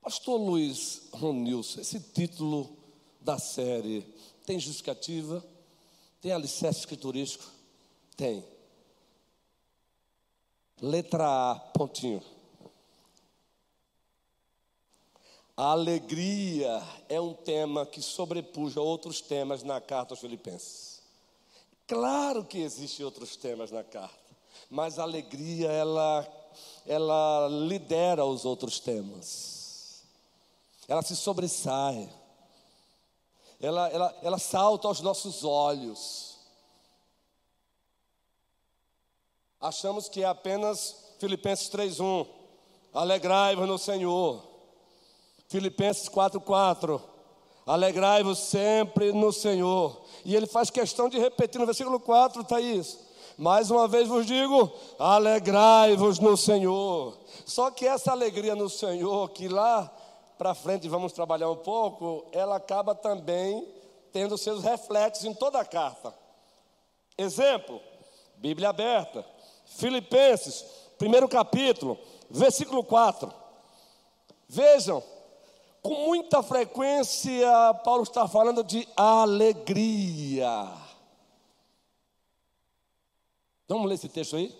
Pastor 0.00 0.38
Luiz 0.38 1.08
Ronilson, 1.12 1.80
esse 1.80 1.98
título 1.98 2.76
da 3.20 3.38
série 3.38 4.06
tem 4.46 4.60
justificativa? 4.60 5.44
Tem 6.20 6.30
alicerce 6.30 6.80
escriturístico? 6.80 7.44
Tem. 8.16 8.44
Letra 10.80 11.52
A, 11.52 11.54
pontinho. 11.56 12.22
A 15.56 15.70
alegria 15.70 16.82
é 17.08 17.20
um 17.20 17.32
tema 17.32 17.86
que 17.86 18.02
sobrepuja 18.02 18.80
outros 18.80 19.20
temas 19.20 19.62
na 19.62 19.80
carta 19.80 20.12
aos 20.12 20.20
Filipenses. 20.20 21.02
Claro 21.86 22.44
que 22.44 22.58
existem 22.58 23.04
outros 23.04 23.36
temas 23.36 23.70
na 23.70 23.84
carta, 23.84 24.36
mas 24.70 24.98
a 24.98 25.02
alegria 25.02 25.70
ela 25.70 26.26
ela 26.86 27.48
lidera 27.48 28.24
os 28.24 28.44
outros 28.44 28.78
temas. 28.78 30.02
Ela 30.86 31.02
se 31.02 31.16
sobressai. 31.16 32.08
Ela, 33.60 33.88
ela, 33.88 34.18
ela 34.22 34.38
salta 34.38 34.86
aos 34.86 35.00
nossos 35.00 35.44
olhos. 35.44 36.34
achamos 39.64 40.10
que 40.10 40.22
é 40.22 40.26
apenas 40.26 40.94
Filipenses 41.18 41.68
3:1. 41.70 42.26
Alegrai-vos 42.92 43.66
no 43.66 43.78
Senhor. 43.78 44.53
Filipenses 45.54 46.08
4:4. 46.08 47.00
Alegrai-vos 47.64 48.40
sempre 48.40 49.12
no 49.12 49.32
Senhor. 49.32 50.02
E 50.24 50.34
ele 50.34 50.48
faz 50.48 50.68
questão 50.68 51.08
de 51.08 51.16
repetir 51.16 51.60
no 51.60 51.64
versículo 51.66 52.00
4, 52.00 52.42
está 52.42 52.60
isso. 52.60 52.98
Mais 53.38 53.70
uma 53.70 53.86
vez 53.86 54.08
vos 54.08 54.26
digo: 54.26 54.72
alegrai-vos 54.98 56.18
no 56.18 56.36
Senhor. 56.36 57.16
Só 57.46 57.70
que 57.70 57.86
essa 57.86 58.10
alegria 58.10 58.56
no 58.56 58.68
Senhor, 58.68 59.30
que 59.30 59.46
lá 59.46 59.88
para 60.36 60.56
frente 60.56 60.88
vamos 60.88 61.12
trabalhar 61.12 61.48
um 61.48 61.56
pouco, 61.56 62.26
ela 62.32 62.56
acaba 62.56 62.92
também 62.92 63.64
tendo 64.12 64.36
seus 64.36 64.60
reflexos 64.60 65.24
em 65.24 65.34
toda 65.34 65.60
a 65.60 65.64
carta. 65.64 66.12
Exemplo: 67.16 67.80
Bíblia 68.38 68.70
aberta. 68.70 69.24
Filipenses, 69.66 70.64
primeiro 70.98 71.28
capítulo, 71.28 71.96
versículo 72.28 72.82
4. 72.82 73.32
Vejam, 74.48 75.02
com 75.84 76.06
muita 76.06 76.42
frequência, 76.42 77.46
Paulo 77.84 78.04
está 78.04 78.26
falando 78.26 78.64
de 78.64 78.88
alegria. 78.96 80.72
Vamos 83.68 83.86
ler 83.86 83.96
esse 83.96 84.08
texto 84.08 84.34
aí? 84.34 84.58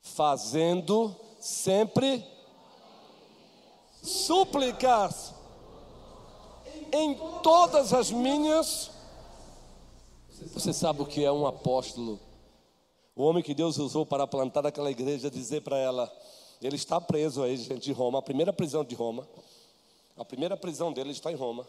Fazendo 0.00 1.12
sempre 1.40 2.24
súplicas 4.00 5.34
em 6.92 7.16
todas 7.42 7.92
as 7.92 8.12
minhas. 8.12 8.92
Você 10.54 10.72
sabe 10.72 11.02
o 11.02 11.06
que 11.06 11.24
é 11.24 11.32
um 11.32 11.48
apóstolo? 11.48 12.20
O 13.16 13.24
homem 13.24 13.42
que 13.42 13.54
Deus 13.54 13.76
usou 13.76 14.06
para 14.06 14.24
plantar 14.24 14.64
aquela 14.64 14.92
igreja, 14.92 15.28
dizer 15.28 15.62
para 15.62 15.76
ela: 15.76 16.08
ele 16.66 16.76
está 16.76 17.00
preso 17.00 17.42
aí, 17.42 17.56
gente, 17.56 17.84
de 17.84 17.92
Roma, 17.92 18.18
a 18.18 18.22
primeira 18.22 18.52
prisão 18.52 18.84
de 18.84 18.94
Roma. 18.94 19.28
A 20.16 20.24
primeira 20.24 20.56
prisão 20.56 20.92
dele 20.92 21.12
está 21.12 21.30
em 21.30 21.36
Roma. 21.36 21.66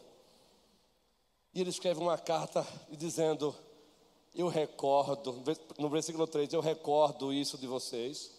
E 1.54 1.62
ele 1.62 1.70
escreve 1.70 2.00
uma 2.00 2.18
carta 2.18 2.66
dizendo: 2.90 3.56
Eu 4.34 4.48
recordo, 4.48 5.44
no 5.78 5.90
versículo 5.90 6.26
3, 6.26 6.54
eu 6.54 6.62
recordo 6.62 7.32
isso 7.32 7.58
de 7.58 7.68
vocês. 7.68 8.32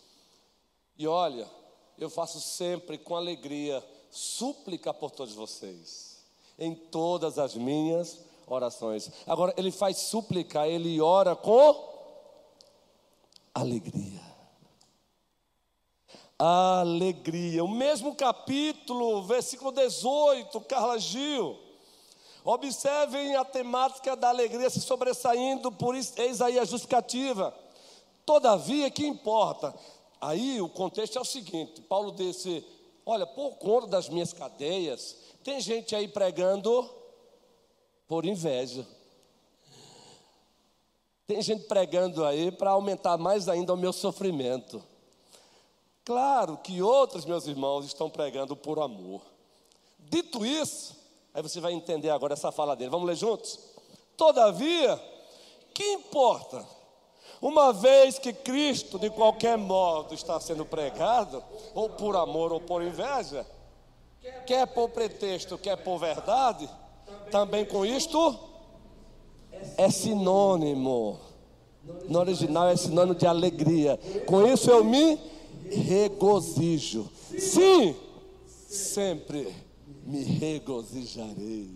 E 0.99 1.07
olha, 1.07 1.49
eu 1.97 2.11
faço 2.11 2.41
sempre 2.41 2.99
com 2.99 3.15
alegria 3.15 3.85
súplica 4.11 4.93
por 4.93 5.13
todos 5.13 5.35
vocês, 5.35 6.25
em 6.59 6.75
todas 6.75 7.39
as 7.39 7.55
minhas 7.55 8.19
orações. 8.47 9.11
Agora, 9.27 9.55
ele 9.57 9.71
faz 9.71 9.97
súplica, 9.99 10.67
ele 10.67 11.01
ora 11.01 11.37
com 11.37 11.89
alegria. 13.55 14.30
Alegria. 16.43 17.63
O 17.63 17.69
mesmo 17.69 18.15
capítulo, 18.15 19.23
versículo 19.25 19.71
18, 19.73 20.59
Carla 20.63 20.99
Gil. 20.99 21.59
Observem 22.43 23.37
a 23.37 23.45
temática 23.45 24.17
da 24.17 24.31
alegria 24.31 24.71
se 24.71 24.81
sobressaindo, 24.81 25.71
por 25.71 25.95
isso, 25.95 26.15
eis 26.17 26.41
aí 26.41 26.59
a 26.59 26.65
justificativa. 26.65 27.55
Todavia, 28.25 28.91
que 28.91 29.07
importa? 29.07 29.75
Aí 30.19 30.63
o 30.63 30.69
contexto 30.71 31.19
é 31.19 31.21
o 31.21 31.27
seguinte: 31.27 31.83
Paulo 31.83 32.13
disse: 32.13 32.65
Olha, 33.05 33.27
por 33.27 33.57
conta 33.57 33.89
das 33.89 34.09
minhas 34.09 34.33
cadeias, 34.33 35.19
tem 35.45 35.61
gente 35.61 35.95
aí 35.95 36.09
pregando 36.09 36.89
por 38.09 38.25
inveja. 38.25 38.87
Tem 41.27 41.43
gente 41.43 41.65
pregando 41.65 42.25
aí 42.25 42.51
para 42.51 42.71
aumentar 42.71 43.19
mais 43.19 43.47
ainda 43.47 43.75
o 43.75 43.77
meu 43.77 43.93
sofrimento. 43.93 44.83
Claro 46.11 46.57
que 46.57 46.83
outros, 46.83 47.25
meus 47.25 47.47
irmãos, 47.47 47.87
estão 47.87 48.11
pregando 48.11 48.57
por 48.57 48.81
amor. 48.81 49.21
Dito 49.97 50.45
isso, 50.45 50.97
aí 51.33 51.41
você 51.41 51.61
vai 51.61 51.73
entender 51.73 52.11
agora 52.11 52.33
essa 52.33 52.51
fala 52.51 52.75
dele. 52.75 52.91
Vamos 52.91 53.07
ler 53.07 53.15
juntos? 53.15 53.61
Todavia, 54.17 55.01
que 55.73 55.85
importa? 55.85 56.67
Uma 57.41 57.73
vez 57.73 58.19
que 58.19 58.33
Cristo, 58.33 58.99
de 58.99 59.09
qualquer 59.09 59.57
modo, 59.57 60.13
está 60.13 60.41
sendo 60.41 60.67
pregado, 60.67 61.45
ou 61.77 61.89
por 61.89 62.17
amor 62.17 62.53
ou 62.53 62.61
por 62.61 62.83
inveja, 62.83 63.47
quer 64.49 64.67
por 64.67 64.89
pretexto, 64.89 65.57
quer 65.57 65.77
por 65.77 65.97
verdade, 65.97 66.69
também 67.31 67.65
com 67.65 67.87
isto 67.87 68.37
é 69.79 69.89
sinônimo. 69.89 71.21
No 72.09 72.19
original 72.19 72.67
é 72.67 72.75
sinônimo 72.75 73.15
de 73.15 73.29
alegria. 73.29 73.97
Com 74.27 74.45
isso 74.45 74.69
eu 74.69 74.83
me 74.83 75.31
regozijo. 75.71 77.11
Sim, 77.39 77.97
sempre 78.69 79.55
me 80.05 80.23
regozijarei. 80.23 81.71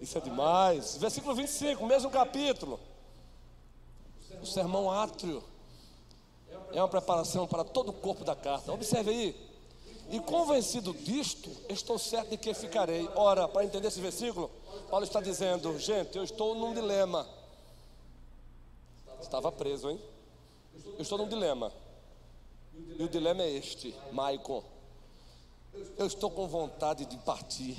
Isso 0.00 0.18
é 0.18 0.20
demais. 0.20 0.96
Versículo 0.96 1.34
25, 1.34 1.84
mesmo 1.86 2.10
capítulo. 2.10 2.78
O 4.42 4.46
sermão 4.46 4.90
átrio 4.90 5.42
é 6.72 6.80
uma 6.80 6.88
preparação 6.88 7.46
para 7.46 7.64
todo 7.64 7.88
o 7.88 7.92
corpo 7.92 8.24
da 8.24 8.36
carta. 8.36 8.72
Observe 8.72 9.10
aí. 9.10 9.46
E 10.08 10.20
convencido 10.20 10.94
disto, 10.94 11.50
estou 11.68 11.98
certo 11.98 12.30
de 12.30 12.36
que 12.36 12.54
ficarei. 12.54 13.08
Ora, 13.16 13.48
para 13.48 13.64
entender 13.64 13.88
esse 13.88 14.00
versículo, 14.00 14.50
Paulo 14.88 15.04
está 15.04 15.20
dizendo: 15.20 15.76
gente, 15.78 16.16
eu 16.16 16.22
estou 16.22 16.54
num 16.54 16.72
dilema. 16.72 17.26
Estava 19.20 19.50
preso, 19.52 19.90
hein? 19.90 20.00
Eu 20.96 21.02
estou 21.02 21.18
num 21.18 21.28
dilema. 21.28 21.72
E 22.98 23.02
o 23.02 23.08
dilema 23.08 23.42
é 23.42 23.50
este, 23.50 23.94
Maicon. 24.12 24.62
Eu 25.96 26.06
estou 26.06 26.30
com 26.30 26.46
vontade 26.46 27.04
de 27.06 27.16
partir 27.18 27.76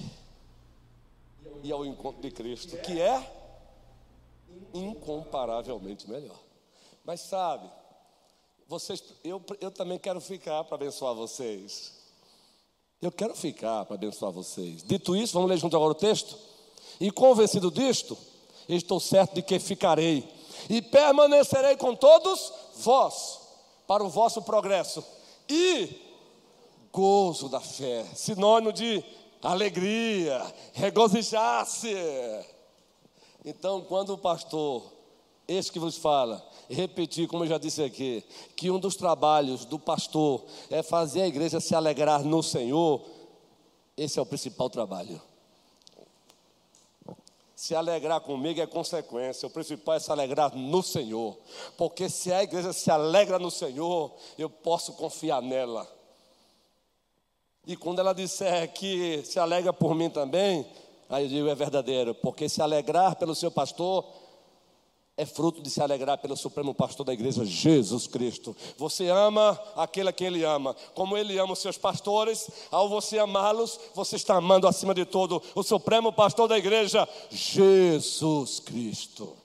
e 1.64 1.72
ao 1.72 1.86
encontro 1.86 2.22
de 2.22 2.32
Cristo, 2.32 2.78
que 2.78 3.02
é 3.02 3.34
incomparavelmente 4.74 6.10
melhor. 6.10 6.38
Mas 7.04 7.22
sabe, 7.22 7.70
vocês, 8.68 9.04
eu, 9.24 9.42
eu 9.62 9.72
também 9.72 9.98
quero 9.98 10.20
ficar 10.20 10.64
para 10.66 10.76
abençoar 10.76 11.16
vocês. 11.16 11.94
Eu 13.02 13.12
quero 13.12 13.36
ficar 13.36 13.86
para 13.86 13.96
abençoar 13.96 14.32
vocês. 14.32 14.84
Dito 14.84 15.16
isso, 15.16 15.34
vamos 15.34 15.50
ler 15.50 15.58
junto 15.58 15.76
agora 15.76 15.92
o 15.92 15.96
texto? 15.96 16.38
E 17.00 17.12
convencido 17.12 17.72
disto, 17.72 18.18
estou 18.68 19.00
certo 19.00 19.36
de 19.36 19.42
que 19.42 19.60
ficarei 19.60 20.37
e 20.70 20.82
permanecerei 20.82 21.76
com 21.78 21.95
todos 21.95 22.53
vós 22.76 23.39
para 23.88 24.03
o 24.03 24.10
vosso 24.10 24.41
progresso 24.41 25.03
e 25.49 26.08
gozo 26.91 27.47
da 27.47 27.60
fé, 27.60 28.05
sinônimo 28.16 28.74
de 28.74 29.03
alegria, 29.41 30.41
regozijar-se. 30.74 31.95
Então, 33.45 33.82
quando 33.82 34.14
o 34.14 34.18
pastor, 34.18 34.84
esse 35.47 35.72
que 35.72 35.80
vos 35.80 35.95
fala, 35.95 36.45
repetir, 36.70 37.28
como 37.28 37.43
eu 37.43 37.47
já 37.47 37.58
disse 37.58 37.84
aqui, 37.84 38.24
que 38.55 38.70
um 38.70 38.80
dos 38.80 38.95
trabalhos 38.95 39.64
do 39.64 39.80
pastor 39.80 40.43
é 40.70 40.84
fazer 40.84 41.22
a 41.22 41.28
igreja 41.28 41.60
se 41.60 41.74
alegrar 41.74 42.24
no 42.24 42.43
Senhor, 42.43 43.01
esse 43.95 44.20
é 44.20 44.22
o 44.22 44.26
principal 44.26 44.70
trabalho. 44.70 45.22
Se 47.58 47.74
alegrar 47.74 48.22
comigo 48.22 48.62
é 48.62 48.68
consequência, 48.68 49.47
o 49.47 49.49
principal 49.49 49.95
é 49.95 49.99
se 49.99 50.12
alegrar 50.12 50.55
no 50.55 50.84
Senhor, 50.84 51.36
porque 51.76 52.08
se 52.08 52.32
a 52.32 52.43
igreja 52.43 52.72
se 52.72 52.91
alegra 52.91 53.39
no 53.39 53.49
Senhor, 53.49 54.14
eu 54.38 54.47
posso 54.47 54.93
confiar 54.93 55.41
nela. 55.41 55.91
E 57.66 57.76
quando 57.76 57.97
ela 57.97 58.14
disser 58.14 58.72
que 58.74 59.24
se 59.26 59.39
alegra 59.39 59.74
por 59.74 59.95
mim 59.95 60.08
também, 60.08 60.68
aí 61.10 61.24
eu 61.26 61.30
digo 61.30 61.47
é 61.47 61.55
verdadeiro, 61.55 62.14
porque 62.14 62.47
se 62.47 62.62
alegrar 62.62 63.16
pelo 63.16 63.34
seu 63.34 63.49
pastor 63.49 64.05
é 65.18 65.26
fruto 65.26 65.59
de 65.61 65.70
se 65.72 65.82
alegrar 65.82 66.20
pelo 66.20 66.38
Supremo 66.38 66.76
Pastor 66.76 67.03
da 67.03 67.11
igreja, 67.11 67.43
Jesus 67.43 68.05
Cristo. 68.05 68.55
Você 68.78 69.07
ama 69.07 69.59
aquele 69.76 70.09
a 70.09 70.13
quem 70.13 70.28
Ele 70.28 70.43
ama, 70.43 70.76
como 70.93 71.18
Ele 71.18 71.39
ama 71.39 71.53
os 71.53 71.59
seus 71.59 71.76
pastores, 71.76 72.47
ao 72.70 72.88
você 72.88 73.18
amá-los, 73.18 73.80
você 73.95 74.15
está 74.15 74.36
amando 74.36 74.68
acima 74.68 74.93
de 74.93 75.05
todo 75.05 75.41
o 75.55 75.63
Supremo 75.63 76.13
Pastor 76.13 76.47
da 76.47 76.55
igreja, 76.55 77.09
Jesus 77.32 78.59
Cristo. 78.59 79.36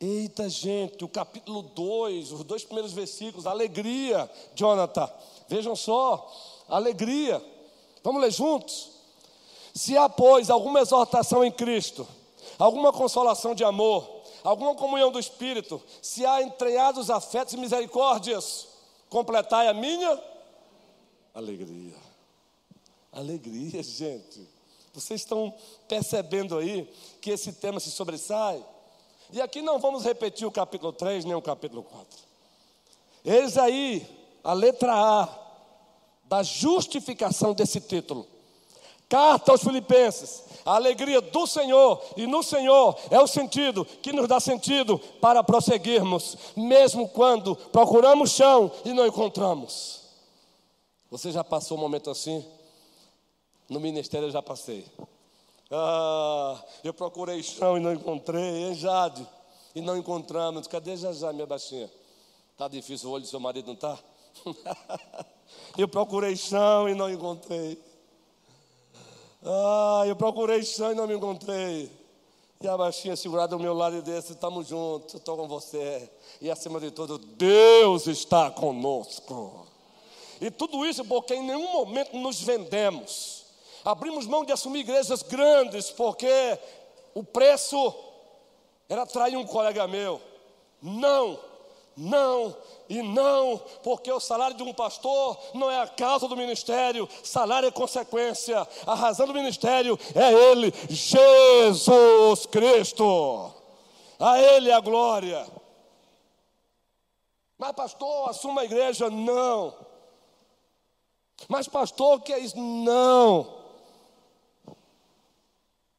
Eita, 0.00 0.48
gente, 0.48 1.04
o 1.04 1.08
capítulo 1.08 1.62
2, 1.62 2.30
os 2.30 2.44
dois 2.44 2.62
primeiros 2.62 2.92
versículos, 2.92 3.44
alegria, 3.44 4.30
Jonathan, 4.54 5.10
vejam 5.48 5.74
só, 5.74 6.32
alegria, 6.68 7.44
vamos 8.04 8.22
ler 8.22 8.30
juntos? 8.30 8.90
Se 9.74 9.96
há, 9.96 10.08
pois, 10.08 10.48
alguma 10.48 10.80
exortação 10.80 11.44
em 11.44 11.50
Cristo, 11.50 12.06
alguma 12.58 12.92
consolação 12.92 13.54
de 13.54 13.64
amor, 13.64 14.22
alguma 14.42 14.74
comunhão 14.74 15.10
do 15.10 15.18
Espírito, 15.18 15.80
se 16.02 16.26
há 16.26 16.42
entreados 16.42 17.10
afetos 17.10 17.54
e 17.54 17.56
misericórdias, 17.56 18.68
completai 19.08 19.68
a 19.68 19.74
minha 19.74 20.20
alegria. 21.34 21.96
Alegria, 23.12 23.82
gente. 23.84 24.46
Vocês 24.92 25.20
estão 25.20 25.54
percebendo 25.86 26.58
aí 26.58 26.92
que 27.20 27.30
esse 27.30 27.52
tema 27.52 27.78
se 27.78 27.90
sobressai? 27.90 28.64
E 29.30 29.40
aqui 29.40 29.62
não 29.62 29.78
vamos 29.78 30.04
repetir 30.04 30.46
o 30.46 30.50
capítulo 30.50 30.92
3 30.92 31.24
nem 31.24 31.34
o 31.34 31.42
capítulo 31.42 31.82
4. 31.82 32.18
Eis 33.24 33.58
aí 33.58 34.06
a 34.42 34.52
letra 34.52 34.92
A 34.94 35.28
da 36.24 36.42
justificação 36.42 37.52
desse 37.52 37.80
título. 37.80 38.26
Carta 39.08 39.52
aos 39.52 39.62
Filipenses. 39.62 40.44
A 40.64 40.74
alegria 40.74 41.20
do 41.20 41.46
Senhor 41.46 42.02
e 42.16 42.26
no 42.26 42.42
Senhor 42.42 42.94
é 43.10 43.18
o 43.18 43.26
sentido 43.26 43.84
que 43.84 44.12
nos 44.12 44.28
dá 44.28 44.38
sentido 44.38 44.98
para 45.20 45.42
prosseguirmos, 45.42 46.36
mesmo 46.54 47.08
quando 47.08 47.56
procuramos 47.56 48.32
chão 48.32 48.70
e 48.84 48.92
não 48.92 49.06
encontramos. 49.06 50.02
Você 51.10 51.32
já 51.32 51.42
passou 51.42 51.78
um 51.78 51.80
momento 51.80 52.10
assim? 52.10 52.44
No 53.66 53.80
ministério 53.80 54.26
eu 54.26 54.30
já 54.30 54.42
passei. 54.42 54.84
Ah, 55.70 56.62
eu 56.84 56.92
procurei 56.92 57.42
chão 57.42 57.78
e 57.78 57.80
não 57.80 57.92
encontrei, 57.92 58.64
hein, 58.64 58.74
Jade? 58.74 59.26
E 59.74 59.80
não 59.80 59.96
encontramos. 59.96 60.66
Cadê 60.66 60.96
Jajá, 60.96 61.32
minha 61.32 61.46
baixinha? 61.46 61.90
Tá 62.58 62.68
difícil 62.68 63.08
o 63.08 63.12
olho 63.12 63.22
do 63.22 63.28
seu 63.28 63.40
marido, 63.40 63.68
não 63.68 63.76
tá? 63.76 63.98
eu 65.78 65.88
procurei 65.88 66.36
chão 66.36 66.88
e 66.88 66.94
não 66.94 67.10
encontrei. 67.10 67.87
Ah, 69.44 70.02
eu 70.06 70.16
procurei 70.16 70.62
chão 70.62 70.92
e 70.92 70.94
não 70.94 71.06
me 71.06 71.14
encontrei. 71.14 71.90
E 72.60 72.66
a 72.66 72.76
baixinha 72.76 73.14
segurada 73.14 73.54
ao 73.54 73.60
meu 73.60 73.72
lado 73.72 73.96
e 73.96 74.02
disse: 74.02 74.32
estamos 74.32 74.66
juntos, 74.66 75.14
estou 75.14 75.36
com 75.36 75.46
você. 75.46 76.10
E 76.40 76.50
acima 76.50 76.80
de 76.80 76.90
tudo, 76.90 77.18
Deus 77.18 78.06
está 78.06 78.50
conosco. 78.50 79.66
E 80.40 80.50
tudo 80.50 80.84
isso 80.84 81.04
porque 81.04 81.34
em 81.34 81.42
nenhum 81.42 81.72
momento 81.72 82.16
nos 82.16 82.40
vendemos. 82.40 83.44
Abrimos 83.84 84.26
mão 84.26 84.44
de 84.44 84.52
assumir 84.52 84.80
igrejas 84.80 85.22
grandes, 85.22 85.90
porque 85.90 86.58
o 87.14 87.22
preço 87.22 87.94
era 88.88 89.06
trair 89.06 89.36
um 89.36 89.46
colega 89.46 89.86
meu. 89.86 90.20
Não, 90.82 91.38
não 91.98 92.56
e 92.88 93.02
não, 93.02 93.58
porque 93.82 94.10
o 94.10 94.20
salário 94.20 94.56
de 94.56 94.62
um 94.62 94.72
pastor 94.72 95.36
não 95.52 95.70
é 95.70 95.80
a 95.80 95.86
causa 95.86 96.28
do 96.28 96.36
ministério, 96.36 97.08
salário 97.22 97.66
é 97.66 97.70
consequência, 97.70 98.66
a 98.86 98.94
razão 98.94 99.26
do 99.26 99.34
ministério 99.34 99.98
é 100.14 100.32
Ele, 100.32 100.72
Jesus 100.88 102.46
Cristo, 102.46 103.52
a 104.18 104.40
Ele 104.40 104.70
a 104.70 104.80
glória. 104.80 105.46
Mas, 107.58 107.72
pastor, 107.72 108.30
assuma 108.30 108.60
a 108.60 108.64
igreja? 108.64 109.10
Não. 109.10 109.74
Mas, 111.48 111.66
pastor, 111.66 112.18
o 112.18 112.20
que 112.20 112.32
é 112.32 112.38
isso? 112.38 112.56
Não. 112.56 113.57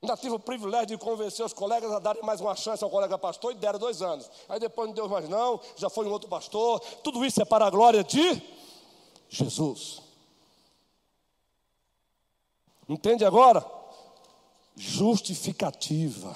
Ainda 0.01 0.15
tive 0.15 0.35
o 0.35 0.39
privilégio 0.39 0.87
de 0.87 0.97
convencer 0.97 1.45
os 1.45 1.51
colegas 1.51 1.91
a 1.91 1.99
darem 1.99 2.23
mais 2.23 2.39
uma 2.39 2.55
chance 2.55 2.81
ao 2.83 2.89
colega 2.89 3.17
pastor 3.17 3.51
e 3.51 3.55
deram 3.55 3.77
dois 3.77 4.01
anos. 4.01 4.29
Aí 4.47 4.59
depois 4.59 4.87
não 4.87 4.95
deu 4.95 5.09
mais 5.09 5.27
não, 5.27 5.59
já 5.75 5.89
foi 5.89 6.05
um 6.05 6.11
outro 6.11 6.29
pastor. 6.29 6.79
Tudo 7.03 7.25
isso 7.25 7.41
é 7.41 7.45
para 7.45 7.65
a 7.65 7.69
glória 7.69 8.01
de 8.01 8.41
Jesus. 9.27 10.01
Entende 12.87 13.25
agora? 13.25 13.63
Justificativa. 14.75 16.35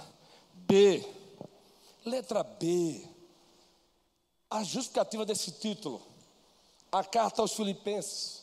B. 0.53 1.03
Letra 2.05 2.43
B. 2.43 3.07
A 4.49 4.61
justificativa 4.61 5.25
desse 5.25 5.51
título. 5.51 6.01
A 6.91 7.01
carta 7.01 7.41
aos 7.41 7.53
Filipenses. 7.53 8.42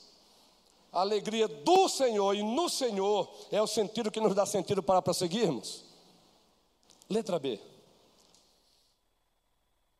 A 0.93 1.01
alegria 1.01 1.47
do 1.47 1.89
Senhor 1.89 2.35
e 2.35 2.43
no 2.43 2.69
Senhor 2.69 3.31
é 3.51 3.63
o 3.63 3.67
sentido 3.67 4.11
que 4.11 4.21
nos 4.21 4.35
dá 4.35 4.45
sentido 4.45 4.83
para 4.83 5.01
prosseguirmos. 5.01 5.85
Letra 7.09 7.39
B. 7.39 7.61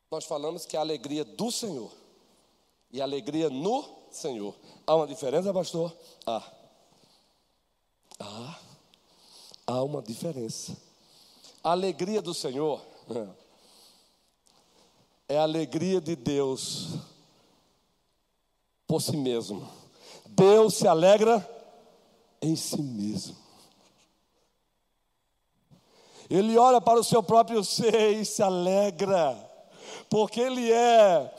Nós 0.09 0.25
falamos 0.25 0.65
que 0.65 0.75
a 0.75 0.81
alegria 0.81 1.23
do 1.23 1.49
Senhor 1.51 1.91
e 2.91 2.99
a 2.99 3.05
alegria 3.05 3.49
no 3.49 3.85
Senhor. 4.11 4.53
Há 4.85 4.95
uma 4.95 5.07
diferença, 5.07 5.53
pastor? 5.53 5.95
Há. 6.25 6.51
Há. 8.19 8.59
Há 9.65 9.83
uma 9.83 10.01
diferença. 10.01 10.75
A 11.63 11.71
alegria 11.71 12.21
do 12.21 12.33
Senhor 12.33 12.81
é 15.29 15.37
a 15.37 15.43
alegria 15.43 16.01
de 16.01 16.15
Deus 16.17 16.89
por 18.85 19.01
si 19.01 19.15
mesmo. 19.15 19.80
Deus 20.31 20.75
se 20.75 20.87
alegra 20.87 21.47
em 22.41 22.55
si 22.55 22.81
mesmo. 22.81 23.35
Ele 26.29 26.57
olha 26.57 26.79
para 26.79 26.99
o 26.99 27.03
seu 27.03 27.21
próprio 27.21 27.63
ser 27.63 28.13
e 28.13 28.23
se 28.23 28.41
alegra, 28.41 29.37
porque 30.09 30.39
ele 30.39 30.71
é 30.71 31.33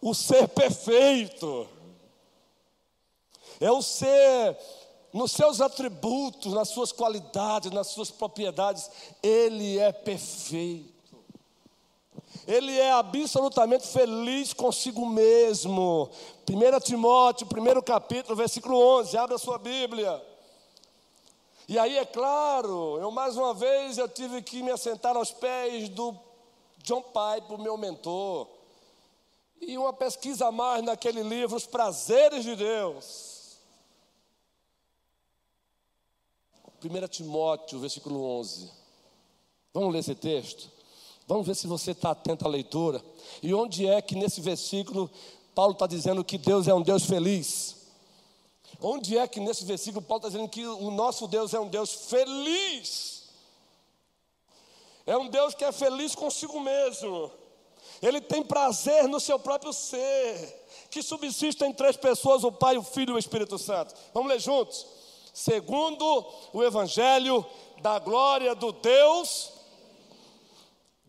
o 0.00 0.14
ser 0.14 0.46
perfeito, 0.48 1.66
é 3.58 3.70
o 3.70 3.80
ser 3.80 4.58
nos 5.12 5.32
seus 5.32 5.60
atributos, 5.60 6.52
nas 6.52 6.68
suas 6.68 6.92
qualidades, 6.92 7.72
nas 7.72 7.88
suas 7.88 8.10
propriedades, 8.10 8.90
ele 9.22 9.78
é 9.78 9.90
perfeito. 9.90 10.99
Ele 12.46 12.76
é 12.78 12.90
absolutamente 12.92 13.86
feliz 13.86 14.52
consigo 14.52 15.06
mesmo. 15.06 16.10
1 16.48 16.80
Timóteo, 16.80 17.46
primeiro 17.46 17.82
capítulo, 17.82 18.34
versículo 18.34 18.76
11, 18.98 19.16
abra 19.16 19.38
sua 19.38 19.58
Bíblia. 19.58 20.20
E 21.68 21.78
aí, 21.78 21.96
é 21.96 22.04
claro, 22.04 22.98
eu 22.98 23.10
mais 23.12 23.36
uma 23.36 23.54
vez 23.54 23.96
eu 23.96 24.08
tive 24.08 24.42
que 24.42 24.62
me 24.62 24.72
assentar 24.72 25.16
aos 25.16 25.30
pés 25.30 25.88
do 25.88 26.18
John 26.78 27.02
Pipe, 27.02 27.56
meu 27.62 27.76
mentor. 27.76 28.48
E 29.60 29.78
uma 29.78 29.92
pesquisa 29.92 30.48
a 30.48 30.52
mais 30.52 30.82
naquele 30.82 31.22
livro, 31.22 31.56
Os 31.56 31.66
Prazeres 31.66 32.42
de 32.42 32.56
Deus. 32.56 33.58
1 36.82 37.08
Timóteo, 37.08 37.78
versículo 37.78 38.24
11. 38.38 38.70
Vamos 39.72 39.92
ler 39.92 39.98
esse 40.00 40.14
texto? 40.14 40.79
Vamos 41.30 41.46
ver 41.46 41.54
se 41.54 41.68
você 41.68 41.92
está 41.92 42.10
atento 42.10 42.44
à 42.44 42.48
leitura. 42.50 43.00
E 43.40 43.54
onde 43.54 43.86
é 43.86 44.02
que 44.02 44.16
nesse 44.16 44.40
versículo 44.40 45.08
Paulo 45.54 45.74
está 45.74 45.86
dizendo 45.86 46.24
que 46.24 46.36
Deus 46.36 46.66
é 46.66 46.74
um 46.74 46.82
Deus 46.82 47.04
feliz? 47.04 47.76
Onde 48.80 49.16
é 49.16 49.28
que 49.28 49.38
nesse 49.38 49.64
versículo 49.64 50.02
Paulo 50.02 50.18
está 50.18 50.28
dizendo 50.28 50.48
que 50.48 50.66
o 50.66 50.90
nosso 50.90 51.28
Deus 51.28 51.54
é 51.54 51.60
um 51.60 51.68
Deus 51.68 51.92
feliz? 52.10 53.28
É 55.06 55.16
um 55.16 55.28
Deus 55.28 55.54
que 55.54 55.64
é 55.64 55.70
feliz 55.70 56.16
consigo 56.16 56.58
mesmo. 56.58 57.30
Ele 58.02 58.20
tem 58.20 58.42
prazer 58.42 59.06
no 59.06 59.20
seu 59.20 59.38
próprio 59.38 59.72
ser, 59.72 60.66
que 60.90 61.00
subsiste 61.00 61.64
em 61.64 61.72
três 61.72 61.96
pessoas: 61.96 62.42
o 62.42 62.50
Pai, 62.50 62.76
o 62.76 62.82
Filho 62.82 63.12
e 63.12 63.14
o 63.14 63.18
Espírito 63.20 63.56
Santo. 63.56 63.94
Vamos 64.12 64.32
ler 64.32 64.40
juntos? 64.40 64.84
Segundo 65.32 66.26
o 66.52 66.60
Evangelho 66.60 67.46
da 67.80 68.00
glória 68.00 68.52
do 68.52 68.72
Deus, 68.72 69.59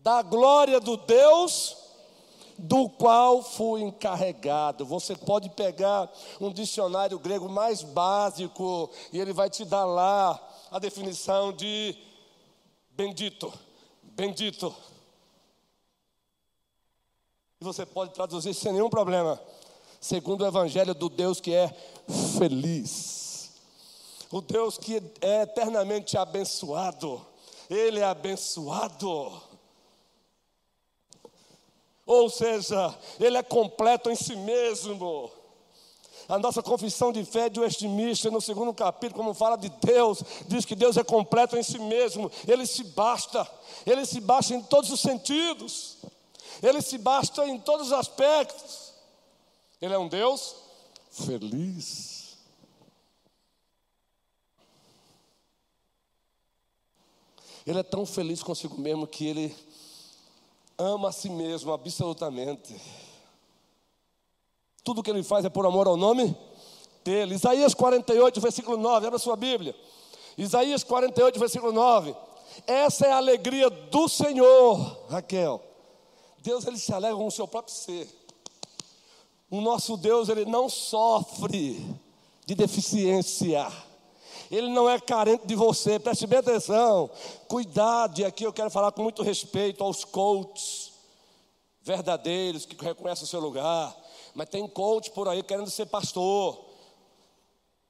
da 0.02 0.20
glória 0.20 0.80
do 0.80 0.96
Deus 0.96 1.76
do 2.58 2.88
qual 2.88 3.42
fui 3.42 3.80
encarregado. 3.82 4.84
Você 4.84 5.16
pode 5.16 5.48
pegar 5.50 6.12
um 6.40 6.52
dicionário 6.52 7.18
grego 7.18 7.48
mais 7.48 7.82
básico 7.82 8.90
e 9.12 9.18
ele 9.18 9.32
vai 9.32 9.48
te 9.48 9.64
dar 9.64 9.84
lá 9.84 10.38
a 10.70 10.78
definição 10.78 11.52
de 11.52 11.96
bendito, 12.90 13.52
bendito. 14.02 14.74
E 17.60 17.64
você 17.64 17.86
pode 17.86 18.12
traduzir 18.12 18.54
sem 18.54 18.72
nenhum 18.72 18.90
problema, 18.90 19.40
segundo 20.00 20.42
o 20.42 20.46
evangelho 20.46 20.94
do 20.94 21.08
Deus 21.08 21.40
que 21.40 21.54
é 21.54 21.68
feliz. 22.38 23.52
O 24.32 24.40
Deus 24.40 24.78
que 24.78 25.02
é 25.20 25.42
eternamente 25.42 26.16
abençoado. 26.16 27.24
Ele 27.70 28.00
é 28.00 28.04
abençoado. 28.04 29.51
Ou 32.22 32.30
seja, 32.30 32.96
ele 33.18 33.36
é 33.36 33.42
completo 33.42 34.08
em 34.08 34.14
si 34.14 34.36
mesmo. 34.36 35.28
A 36.28 36.38
nossa 36.38 36.62
confissão 36.62 37.10
de 37.12 37.24
fé 37.24 37.48
de 37.48 37.58
Westminster, 37.58 38.30
no 38.30 38.40
segundo 38.40 38.72
capítulo, 38.72 39.18
como 39.18 39.34
fala 39.34 39.56
de 39.56 39.68
Deus, 39.68 40.22
diz 40.46 40.64
que 40.64 40.76
Deus 40.76 40.96
é 40.96 41.02
completo 41.02 41.56
em 41.56 41.64
si 41.64 41.80
mesmo, 41.80 42.30
ele 42.46 42.64
se 42.64 42.84
basta, 42.84 43.44
ele 43.84 44.06
se 44.06 44.20
basta 44.20 44.54
em 44.54 44.62
todos 44.62 44.92
os 44.92 45.00
sentidos, 45.00 45.96
ele 46.62 46.80
se 46.80 46.96
basta 46.96 47.44
em 47.44 47.58
todos 47.58 47.88
os 47.88 47.92
aspectos. 47.92 48.92
Ele 49.80 49.94
é 49.94 49.98
um 49.98 50.06
Deus 50.06 50.54
feliz. 51.10 52.36
Ele 57.66 57.80
é 57.80 57.82
tão 57.82 58.06
feliz 58.06 58.44
consigo 58.44 58.80
mesmo 58.80 59.08
que 59.08 59.26
ele 59.26 59.71
ama 60.82 61.08
a 61.08 61.12
si 61.12 61.30
mesmo 61.30 61.72
absolutamente. 61.72 62.74
Tudo 64.82 65.02
que 65.02 65.10
ele 65.10 65.22
faz 65.22 65.44
é 65.44 65.48
por 65.48 65.64
amor 65.64 65.86
ao 65.86 65.96
nome 65.96 66.36
dele. 67.04 67.36
Isaías 67.36 67.72
48, 67.72 68.40
versículo 68.40 68.76
9, 68.76 69.06
abra 69.06 69.18
sua 69.18 69.36
Bíblia. 69.36 69.74
Isaías 70.36 70.82
48, 70.82 71.38
versículo 71.38 71.72
9. 71.72 72.14
Essa 72.66 73.06
é 73.06 73.12
a 73.12 73.16
alegria 73.16 73.70
do 73.70 74.08
Senhor, 74.08 75.06
Raquel. 75.08 75.62
Deus 76.38 76.66
ele 76.66 76.78
se 76.78 76.92
alegra 76.92 77.16
com 77.16 77.26
o 77.26 77.30
seu 77.30 77.46
próprio 77.46 77.74
ser. 77.74 78.08
O 79.48 79.60
nosso 79.60 79.96
Deus 79.96 80.28
ele 80.28 80.44
não 80.44 80.68
sofre 80.68 81.94
de 82.44 82.54
deficiência. 82.54 83.70
Ele 84.52 84.68
não 84.68 84.88
é 84.88 85.00
carente 85.00 85.46
de 85.46 85.54
você, 85.54 85.98
preste 85.98 86.26
bem 86.26 86.40
atenção. 86.40 87.08
Cuidado, 87.48 88.20
e 88.20 88.24
aqui 88.26 88.44
eu 88.44 88.52
quero 88.52 88.68
falar 88.68 88.92
com 88.92 89.02
muito 89.02 89.22
respeito 89.22 89.82
aos 89.82 90.04
coaches 90.04 90.92
verdadeiros 91.80 92.66
que 92.66 92.76
reconhecem 92.84 93.24
o 93.24 93.26
seu 93.26 93.40
lugar. 93.40 93.96
Mas 94.34 94.50
tem 94.50 94.68
coach 94.68 95.10
por 95.12 95.26
aí 95.26 95.42
querendo 95.42 95.70
ser 95.70 95.86
pastor. 95.86 96.71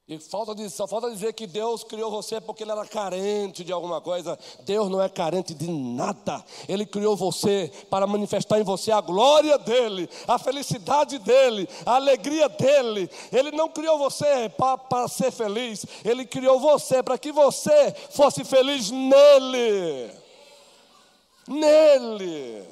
E 0.09 0.18
falta 0.18 0.53
de, 0.53 0.68
só 0.68 0.86
falta 0.88 1.11
dizer 1.11 1.32
que 1.32 1.46
Deus 1.46 1.84
criou 1.84 2.11
você 2.11 2.40
porque 2.40 2.64
ele 2.64 2.72
era 2.72 2.84
carente 2.84 3.62
de 3.62 3.72
alguma 3.72 4.00
coisa. 4.00 4.36
Deus 4.64 4.90
não 4.90 5.00
é 5.00 5.09
carente 5.09 5.55
de 5.55 5.70
nada. 5.70 6.44
Ele 6.68 6.84
criou 6.84 7.16
você 7.16 7.70
para 7.88 8.07
manifestar 8.07 8.59
em 8.59 8.64
você 8.64 8.90
a 8.90 9.00
glória 9.00 9.57
dele, 9.59 10.11
a 10.26 10.40
felicidade 10.40 11.20
dele, 11.20 11.68
a 11.86 11.94
alegria 11.94 12.48
dele. 12.48 13.09
Ele 13.30 13.53
não 13.53 13.68
criou 13.68 13.96
você 13.96 14.48
para, 14.48 14.76
para 14.76 15.07
ser 15.07 15.30
feliz. 15.30 15.86
Ele 16.05 16.26
criou 16.26 16.59
você 16.59 17.00
para 17.00 17.16
que 17.16 17.30
você 17.30 17.92
fosse 18.11 18.44
feliz 18.44 18.90
nele. 18.90 20.11
Nele. 21.46 22.68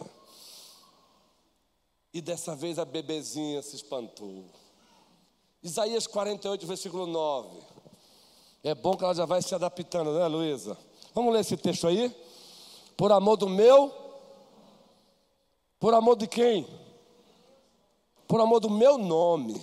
E 2.13 2.21
dessa 2.21 2.57
vez 2.57 2.77
a 2.77 2.85
bebezinha 2.85 3.63
se 3.63 3.77
espantou. 3.77 4.60
Isaías 5.63 6.07
48, 6.07 6.67
versículo 6.67 7.07
9. 7.07 7.59
É 8.65 8.75
bom 8.75 8.97
que 8.97 9.05
ela 9.05 9.15
já 9.15 9.27
vai 9.27 9.43
se 9.43 9.55
adaptando, 9.55 10.13
né, 10.13 10.27
Luísa? 10.27 10.77
Vamos 11.15 11.33
ler 11.33 11.41
esse 11.41 11.57
texto 11.57 11.87
aí? 11.87 12.15
Por 12.97 13.13
amor 13.13 13.37
do 13.37 13.49
meu. 13.49 13.93
Por 15.79 15.95
amor 15.95 16.17
de 16.17 16.27
quem? 16.27 16.67
Por 18.27 18.41
amor 18.41 18.61
do 18.61 18.71
meu 18.71 18.97
nome, 18.97 19.61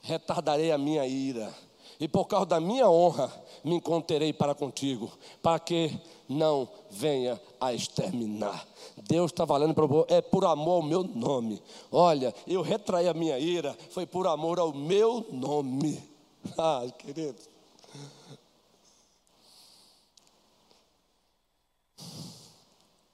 retardarei 0.00 0.72
a 0.72 0.78
minha 0.78 1.06
ira, 1.06 1.54
e 2.00 2.08
por 2.08 2.26
causa 2.26 2.46
da 2.46 2.60
minha 2.60 2.88
honra 2.88 3.32
me 3.62 3.76
encontrarei 3.76 4.32
para 4.32 4.54
contigo, 4.54 5.10
para 5.40 5.60
que 5.60 5.96
não 6.28 6.68
venha 6.90 7.40
a 7.66 7.74
exterminar. 7.74 8.66
Deus 8.96 9.30
está 9.30 9.44
valendo 9.44 9.74
para 9.74 9.84
é 10.08 10.20
por 10.20 10.44
amor 10.44 10.76
ao 10.76 10.82
meu 10.82 11.02
nome. 11.04 11.62
Olha, 11.90 12.34
eu 12.46 12.62
retraí 12.62 13.08
a 13.08 13.14
minha 13.14 13.38
ira, 13.38 13.76
foi 13.90 14.06
por 14.06 14.26
amor 14.26 14.58
ao 14.58 14.72
meu 14.72 15.26
nome. 15.30 16.12
Ah, 16.58 16.82
querido. 16.98 17.40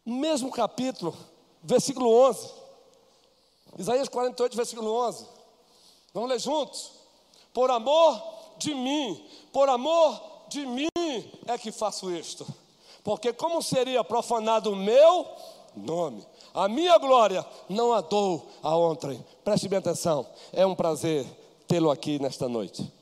Mesmo 0.04 0.50
capítulo, 0.50 1.16
versículo 1.62 2.10
11. 2.10 2.50
Isaías 3.78 4.08
48, 4.08 4.56
versículo 4.56 4.92
11. 4.92 5.26
Vamos 6.12 6.28
ler 6.28 6.40
juntos? 6.40 6.90
Por 7.54 7.70
amor 7.70 8.20
de 8.58 8.74
mim, 8.74 9.24
por 9.52 9.68
amor 9.68 10.20
de 10.48 10.66
mim 10.66 10.88
é 11.46 11.56
que 11.56 11.70
faço 11.70 12.10
isto. 12.10 12.46
Porque 13.02 13.32
como 13.32 13.62
seria 13.62 14.04
profanado 14.04 14.72
o 14.72 14.76
meu 14.76 15.26
nome? 15.74 16.26
A 16.52 16.68
minha 16.68 16.98
glória 16.98 17.44
não 17.68 17.92
a 17.92 18.00
dou 18.00 18.50
a 18.62 18.76
ontem. 18.76 19.24
Preste 19.44 19.68
bem 19.68 19.78
atenção. 19.78 20.26
É 20.52 20.66
um 20.66 20.74
prazer 20.74 21.26
tê-lo 21.66 21.90
aqui 21.90 22.18
nesta 22.18 22.48
noite. 22.48 22.92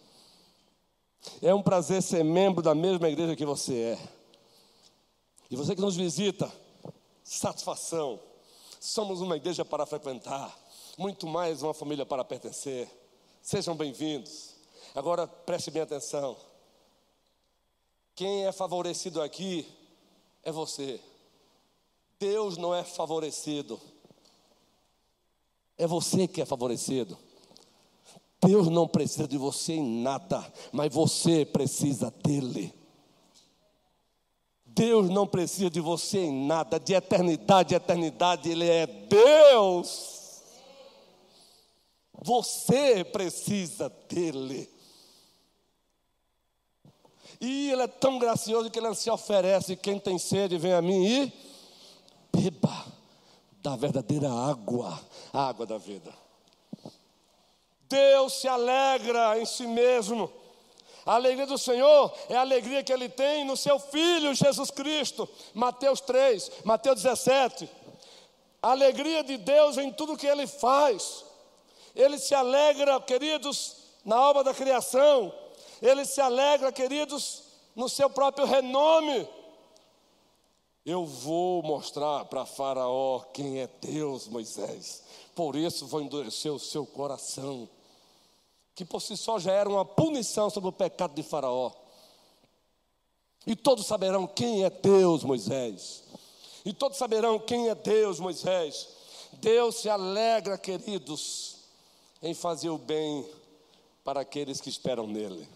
É 1.42 1.52
um 1.52 1.62
prazer 1.62 2.02
ser 2.02 2.24
membro 2.24 2.62
da 2.62 2.74
mesma 2.74 3.08
igreja 3.08 3.34
que 3.34 3.44
você 3.44 3.74
é. 3.74 4.08
E 5.50 5.56
você 5.56 5.74
que 5.74 5.80
nos 5.80 5.96
visita, 5.96 6.52
satisfação. 7.24 8.20
Somos 8.80 9.20
uma 9.20 9.36
igreja 9.36 9.64
para 9.64 9.84
frequentar, 9.84 10.56
muito 10.96 11.26
mais 11.26 11.62
uma 11.62 11.74
família 11.74 12.06
para 12.06 12.24
pertencer. 12.24 12.88
Sejam 13.42 13.74
bem-vindos. 13.74 14.54
Agora 14.94 15.26
preste 15.26 15.70
bem 15.70 15.82
atenção. 15.82 16.36
Quem 18.14 18.46
é 18.46 18.52
favorecido 18.52 19.22
aqui 19.22 19.66
é 20.42 20.52
você. 20.52 21.00
Deus 22.18 22.56
não 22.56 22.74
é 22.74 22.82
favorecido. 22.82 23.80
É 25.76 25.86
você 25.86 26.26
que 26.26 26.40
é 26.40 26.44
favorecido. 26.44 27.16
Deus 28.40 28.68
não 28.68 28.86
precisa 28.86 29.26
de 29.26 29.36
você 29.36 29.74
em 29.74 30.02
nada, 30.02 30.44
mas 30.72 30.92
você 30.92 31.44
precisa 31.44 32.10
dele. 32.10 32.74
Deus 34.64 35.08
não 35.08 35.26
precisa 35.26 35.68
de 35.68 35.80
você 35.80 36.18
em 36.18 36.46
nada, 36.46 36.78
de 36.78 36.94
eternidade 36.94 37.74
a 37.74 37.78
eternidade, 37.78 38.48
Ele 38.48 38.68
é 38.68 38.86
Deus. 38.86 40.42
Você 42.12 43.04
precisa 43.04 43.88
dele. 44.08 44.68
E 47.40 47.70
Ele 47.70 47.82
é 47.82 47.86
tão 47.86 48.18
gracioso 48.18 48.70
que 48.70 48.78
Ele 48.78 48.94
se 48.94 49.10
oferece: 49.10 49.76
quem 49.76 49.98
tem 49.98 50.18
sede, 50.18 50.58
vem 50.58 50.72
a 50.72 50.82
mim 50.82 51.04
e 51.04 51.32
beba 52.32 52.86
da 53.62 53.76
verdadeira 53.76 54.30
água, 54.30 54.98
a 55.32 55.48
água 55.48 55.66
da 55.66 55.78
vida. 55.78 56.12
Deus 57.88 58.40
se 58.40 58.48
alegra 58.48 59.38
em 59.40 59.46
si 59.46 59.66
mesmo. 59.66 60.30
A 61.06 61.14
alegria 61.14 61.46
do 61.46 61.56
Senhor 61.56 62.12
é 62.28 62.36
a 62.36 62.42
alegria 62.42 62.84
que 62.84 62.92
Ele 62.92 63.08
tem 63.08 63.44
no 63.44 63.56
seu 63.56 63.78
Filho 63.78 64.34
Jesus 64.34 64.70
Cristo. 64.70 65.26
Mateus 65.54 66.00
3, 66.02 66.50
Mateus 66.64 67.02
17. 67.02 67.68
A 68.62 68.72
alegria 68.72 69.24
de 69.24 69.38
Deus 69.38 69.78
em 69.78 69.90
tudo 69.90 70.18
que 70.18 70.26
Ele 70.26 70.46
faz. 70.46 71.24
Ele 71.96 72.18
se 72.18 72.34
alegra, 72.34 73.00
queridos, 73.00 73.76
na 74.04 74.20
obra 74.20 74.44
da 74.44 74.52
criação. 74.52 75.32
Ele 75.80 76.04
se 76.04 76.20
alegra, 76.20 76.72
queridos, 76.72 77.44
no 77.74 77.88
seu 77.88 78.10
próprio 78.10 78.46
renome. 78.46 79.28
Eu 80.84 81.04
vou 81.04 81.62
mostrar 81.62 82.24
para 82.26 82.46
Faraó 82.46 83.20
quem 83.32 83.60
é 83.60 83.66
Deus, 83.80 84.26
Moisés. 84.26 85.02
Por 85.34 85.54
isso 85.54 85.86
vou 85.86 86.00
endurecer 86.00 86.52
o 86.52 86.58
seu 86.58 86.86
coração 86.86 87.68
que 88.78 88.84
por 88.84 89.02
si 89.02 89.16
só 89.16 89.40
já 89.40 89.50
era 89.50 89.68
uma 89.68 89.84
punição 89.84 90.48
sobre 90.48 90.68
o 90.68 90.72
pecado 90.72 91.12
de 91.12 91.24
Faraó. 91.24 91.72
E 93.44 93.56
todos 93.56 93.84
saberão 93.84 94.24
quem 94.24 94.62
é 94.62 94.70
Deus, 94.70 95.24
Moisés. 95.24 96.04
E 96.64 96.72
todos 96.72 96.96
saberão 96.96 97.40
quem 97.40 97.68
é 97.68 97.74
Deus, 97.74 98.20
Moisés. 98.20 98.86
Deus 99.32 99.80
se 99.80 99.88
alegra, 99.88 100.56
queridos, 100.56 101.56
em 102.22 102.32
fazer 102.34 102.68
o 102.68 102.78
bem 102.78 103.28
para 104.04 104.20
aqueles 104.20 104.60
que 104.60 104.68
esperam 104.68 105.08
nele. 105.08 105.48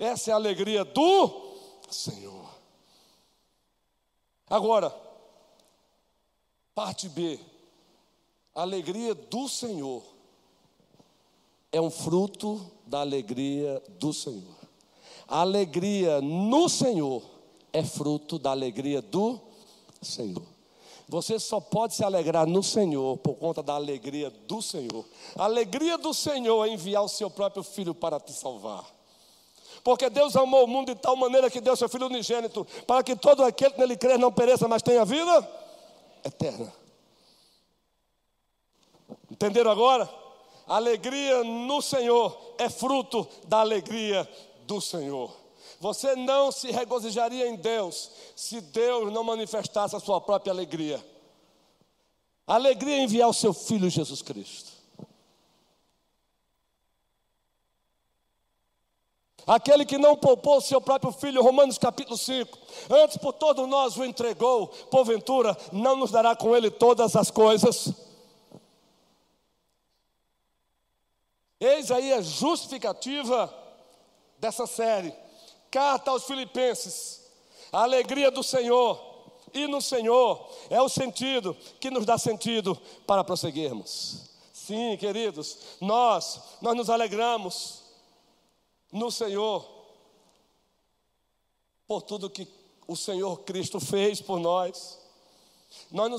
Essa 0.00 0.30
é 0.30 0.32
a 0.32 0.36
alegria 0.36 0.82
do 0.82 1.58
Senhor. 1.90 2.48
Agora, 4.48 4.90
parte 6.74 7.06
B. 7.06 7.38
A 8.54 8.62
alegria 8.62 9.14
do 9.14 9.46
Senhor 9.46 10.02
é 11.70 11.78
um 11.78 11.90
fruto 11.90 12.72
da 12.86 13.00
alegria 13.00 13.82
do 13.98 14.14
Senhor. 14.14 14.56
A 15.28 15.42
alegria 15.42 16.22
no 16.22 16.66
Senhor 16.70 17.22
é 17.70 17.84
fruto 17.84 18.38
da 18.38 18.52
alegria 18.52 19.02
do 19.02 19.38
Senhor. 20.00 20.46
Você 21.08 21.38
só 21.38 21.60
pode 21.60 21.94
se 21.94 22.02
alegrar 22.02 22.46
no 22.46 22.62
Senhor 22.62 23.18
por 23.18 23.34
conta 23.34 23.62
da 23.62 23.74
alegria 23.74 24.30
do 24.30 24.62
Senhor. 24.62 25.04
A 25.36 25.44
alegria 25.44 25.98
do 25.98 26.14
Senhor 26.14 26.64
é 26.64 26.70
enviar 26.70 27.04
o 27.04 27.08
seu 27.08 27.28
próprio 27.28 27.62
filho 27.62 27.94
para 27.94 28.18
te 28.18 28.32
salvar. 28.32 28.99
Porque 29.82 30.10
Deus 30.10 30.36
amou 30.36 30.64
o 30.64 30.68
mundo 30.68 30.94
de 30.94 31.00
tal 31.00 31.16
maneira 31.16 31.50
que 31.50 31.60
deu 31.60 31.74
seu 31.76 31.88
filho 31.88 32.06
unigênito, 32.06 32.66
para 32.86 33.02
que 33.02 33.16
todo 33.16 33.42
aquele 33.42 33.72
que 33.72 33.78
nele 33.78 33.96
crer 33.96 34.18
não 34.18 34.32
pereça, 34.32 34.68
mas 34.68 34.82
tenha 34.82 35.04
vida 35.04 35.48
eterna. 36.24 36.72
Entenderam 39.30 39.70
agora? 39.70 40.08
Alegria 40.66 41.42
no 41.42 41.80
Senhor 41.80 42.54
é 42.58 42.68
fruto 42.68 43.26
da 43.46 43.60
alegria 43.60 44.28
do 44.66 44.80
Senhor. 44.80 45.34
Você 45.80 46.14
não 46.14 46.52
se 46.52 46.70
regozijaria 46.70 47.48
em 47.48 47.56
Deus 47.56 48.10
se 48.36 48.60
Deus 48.60 49.10
não 49.12 49.24
manifestasse 49.24 49.96
a 49.96 50.00
sua 50.00 50.20
própria 50.20 50.52
alegria. 50.52 51.04
alegria 52.46 52.96
é 52.96 53.02
enviar 53.02 53.28
o 53.28 53.34
seu 53.34 53.54
filho 53.54 53.88
Jesus 53.88 54.20
Cristo. 54.20 54.79
Aquele 59.46 59.84
que 59.84 59.98
não 59.98 60.16
poupou 60.16 60.58
o 60.58 60.60
seu 60.60 60.80
próprio 60.80 61.12
filho, 61.12 61.42
Romanos 61.42 61.78
capítulo 61.78 62.16
5, 62.16 62.58
antes 62.90 63.16
por 63.16 63.32
todos 63.32 63.68
nós 63.68 63.96
o 63.96 64.04
entregou, 64.04 64.68
porventura 64.90 65.56
não 65.72 65.96
nos 65.96 66.10
dará 66.10 66.36
com 66.36 66.54
ele 66.56 66.70
todas 66.70 67.16
as 67.16 67.30
coisas. 67.30 67.92
Eis 71.60 71.90
aí 71.90 72.12
a 72.12 72.22
justificativa 72.22 73.52
dessa 74.38 74.66
série. 74.66 75.14
Carta 75.70 76.10
aos 76.10 76.24
Filipenses. 76.24 77.20
A 77.72 77.82
alegria 77.82 78.30
do 78.30 78.42
Senhor 78.42 78.98
e 79.52 79.66
no 79.66 79.80
Senhor 79.80 80.48
é 80.70 80.80
o 80.80 80.88
sentido 80.88 81.56
que 81.78 81.90
nos 81.90 82.06
dá 82.06 82.16
sentido 82.16 82.74
para 83.06 83.22
prosseguirmos. 83.22 84.30
Sim, 84.52 84.96
queridos, 84.96 85.58
nós 85.80 86.40
nós 86.60 86.76
nos 86.76 86.88
alegramos 86.88 87.79
no 88.92 89.10
Senhor 89.10 89.68
por 91.86 92.02
tudo 92.02 92.30
que 92.30 92.46
o 92.86 92.96
Senhor 92.96 93.40
Cristo 93.40 93.80
fez 93.80 94.20
por 94.20 94.38
nós. 94.38 94.98
Nós 95.90 96.10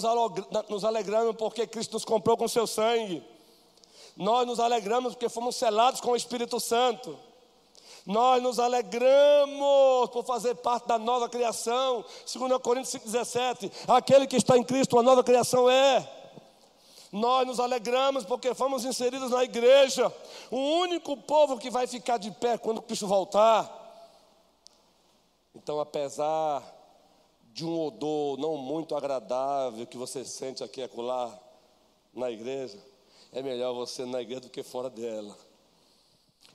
nos 0.70 0.84
alegramos 0.84 1.36
porque 1.36 1.68
Cristo 1.68 1.94
nos 1.94 2.06
comprou 2.06 2.38
com 2.38 2.48
seu 2.48 2.66
sangue. 2.66 3.24
Nós 4.16 4.46
nos 4.46 4.60
alegramos 4.60 5.14
porque 5.14 5.30
fomos 5.30 5.56
selados 5.56 6.02
com 6.02 6.12
o 6.12 6.16
Espírito 6.16 6.60
Santo. 6.60 7.18
Nós 8.06 8.42
nos 8.42 8.60
alegramos 8.60 10.10
por 10.10 10.24
fazer 10.26 10.56
parte 10.56 10.88
da 10.88 10.98
nova 10.98 11.30
criação. 11.30 12.04
2 12.34 12.62
Coríntios 12.62 13.04
5,17. 13.04 13.72
Aquele 13.88 14.28
que 14.28 14.38
está 14.38 14.58
em 14.58 14.64
Cristo, 14.64 14.98
a 14.98 15.04
nova 15.04 15.24
criação 15.24 15.70
é. 15.70 16.21
Nós 17.12 17.46
nos 17.46 17.60
alegramos 17.60 18.24
porque 18.24 18.56
fomos 18.56 18.86
inseridos 18.86 19.32
na 19.32 19.44
igreja. 19.44 20.14
O 20.50 20.58
único 20.58 21.18
povo 21.18 21.58
que 21.58 21.70
vai 21.70 21.86
ficar 21.86 22.18
de 22.18 22.32
pé 22.32 22.58
quando 22.58 22.82
Cristo 22.82 23.06
voltar. 23.06 23.80
Então, 25.54 25.80
apesar 25.80 26.64
de 27.54 27.66
um 27.66 27.78
odor 27.78 28.38
não 28.38 28.56
muito 28.56 28.96
agradável 28.96 29.86
que 29.86 29.98
você 29.98 30.24
sente 30.24 30.64
aqui 30.64 30.80
e 30.80 30.84
acolá 30.84 31.38
na 32.14 32.32
igreja, 32.32 32.80
é 33.34 33.42
melhor 33.42 33.74
você 33.74 34.06
na 34.06 34.22
igreja 34.22 34.42
do 34.42 34.50
que 34.50 34.64
fora 34.64 34.90
dela. 34.90 35.38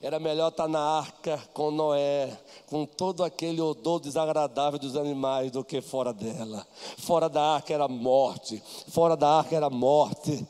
Era 0.01 0.21
melhor 0.21 0.49
estar 0.49 0.69
na 0.69 0.81
arca 0.81 1.43
com 1.55 1.71
Noé, 1.71 2.39
com 2.67 2.85
todo 2.85 3.25
aquele 3.25 3.61
odor 3.63 3.99
desagradável 3.99 4.79
dos 4.79 4.95
animais, 4.95 5.51
do 5.51 5.65
que 5.65 5.81
fora 5.81 6.13
dela. 6.13 6.67
Fora 6.99 7.29
da 7.29 7.43
arca 7.43 7.73
era 7.73 7.89
morte, 7.89 8.63
fora 8.89 9.17
da 9.17 9.39
arca 9.39 9.57
era 9.57 9.71
morte. 9.71 10.47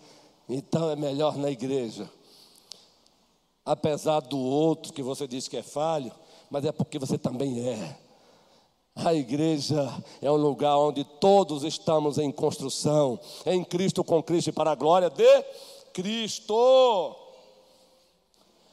Então 0.49 0.91
é 0.91 0.97
melhor 0.97 1.37
na 1.37 1.51
igreja. 1.51 2.11
Apesar 3.65 4.21
do 4.21 4.39
outro 4.39 4.93
que 4.93 5.03
você 5.03 5.27
diz 5.27 5.47
que 5.47 5.57
é 5.57 5.63
falho, 5.63 6.13
mas 6.51 6.65
é 6.65 6.73
porque 6.73 6.99
você 6.99 7.17
também 7.17 7.69
é. 7.69 7.99
A 8.97 9.13
igreja 9.13 9.93
é 10.23 10.31
um 10.31 10.37
lugar 10.37 10.77
onde 10.79 11.05
todos 11.05 11.63
estamos 11.65 12.19
em 12.19 12.33
construção, 12.33 13.19
em 13.45 13.63
Cristo, 13.63 14.03
com 14.03 14.23
Cristo 14.23 14.49
e 14.49 14.53
para 14.53 14.73
a 14.73 14.75
glória 14.75 15.11
de 15.11 15.45
Cristo. 15.93 17.26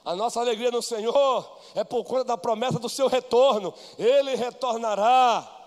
A 0.05 0.15
nossa 0.15 0.39
alegria 0.39 0.69
no 0.69 0.81
Senhor 0.81 1.49
é 1.75 1.83
por 1.83 2.03
conta 2.03 2.25
da 2.25 2.37
promessa 2.37 2.77
do 2.77 2.89
seu 2.89 3.07
retorno. 3.07 3.73
Ele 3.97 4.35
retornará. 4.35 5.61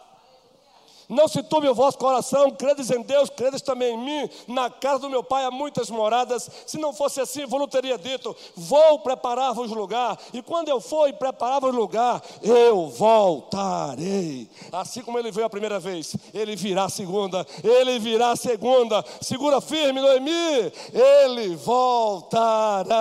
Não 1.08 1.28
se 1.28 1.40
turbe 1.42 1.68
o 1.68 1.74
vosso 1.74 1.96
coração, 1.98 2.50
credes 2.50 2.90
em 2.90 3.00
Deus, 3.00 3.30
credes 3.30 3.62
também 3.62 3.94
em 3.94 3.98
mim. 3.98 4.28
Na 4.48 4.68
casa 4.68 4.98
do 5.00 5.08
meu 5.08 5.22
pai 5.22 5.44
há 5.44 5.52
muitas 5.52 5.88
moradas. 5.88 6.50
Se 6.66 6.78
não 6.78 6.92
fosse 6.92 7.20
assim, 7.20 7.46
vou 7.46 7.66
teria 7.68 7.96
dito: 7.96 8.36
Vou 8.56 8.98
preparar-vos 8.98 9.70
lugar. 9.70 10.18
E 10.32 10.42
quando 10.42 10.68
eu 10.68 10.80
for 10.80 11.08
e 11.08 11.12
preparar-vos 11.12 11.72
lugar, 11.72 12.20
eu 12.42 12.88
voltarei. 12.88 14.50
Assim 14.72 15.00
como 15.02 15.18
ele 15.18 15.30
veio 15.30 15.46
a 15.46 15.50
primeira 15.50 15.78
vez, 15.78 16.16
ele 16.34 16.56
virá 16.56 16.86
a 16.86 16.90
segunda, 16.90 17.46
ele 17.62 18.00
virá 18.00 18.32
a 18.32 18.36
segunda. 18.36 19.04
Segura 19.20 19.60
firme, 19.60 20.00
Noemi, 20.00 20.72
ele 20.92 21.54
voltará. 21.54 22.96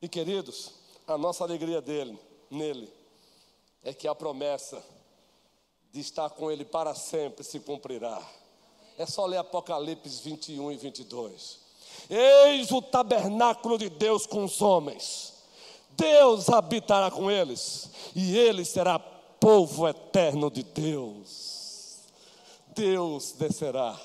E 0.00 0.08
queridos, 0.08 0.72
a 1.06 1.16
nossa 1.16 1.44
alegria 1.44 1.80
dele, 1.80 2.18
nele 2.50 2.92
é 3.82 3.94
que 3.94 4.06
a 4.06 4.14
promessa 4.14 4.82
de 5.92 6.00
estar 6.00 6.28
com 6.30 6.50
Ele 6.50 6.64
para 6.64 6.94
sempre 6.94 7.42
se 7.44 7.60
cumprirá. 7.60 8.20
É 8.98 9.06
só 9.06 9.24
ler 9.24 9.38
Apocalipse 9.38 10.22
21 10.22 10.72
e 10.72 10.76
22. 10.76 11.60
Eis 12.10 12.70
o 12.70 12.82
tabernáculo 12.82 13.78
de 13.78 13.88
Deus 13.88 14.26
com 14.26 14.44
os 14.44 14.60
homens. 14.60 15.34
Deus 15.90 16.50
habitará 16.50 17.10
com 17.10 17.30
eles, 17.30 17.90
e 18.14 18.36
ele 18.36 18.64
será 18.64 18.98
povo 18.98 19.88
eterno 19.88 20.50
de 20.50 20.62
Deus. 20.62 22.00
Deus 22.74 23.32
descerá 23.32 23.98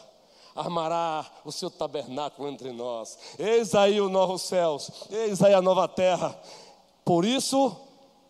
armará 0.55 1.25
o 1.45 1.51
seu 1.51 1.69
tabernáculo 1.69 2.49
entre 2.49 2.71
nós. 2.71 3.17
Eis 3.37 3.75
aí 3.75 3.99
os 3.99 4.11
novos 4.11 4.41
céus, 4.43 4.89
eis 5.09 5.41
aí 5.41 5.53
a 5.53 5.61
nova 5.61 5.87
terra. 5.87 6.37
Por 7.03 7.25
isso, 7.25 7.75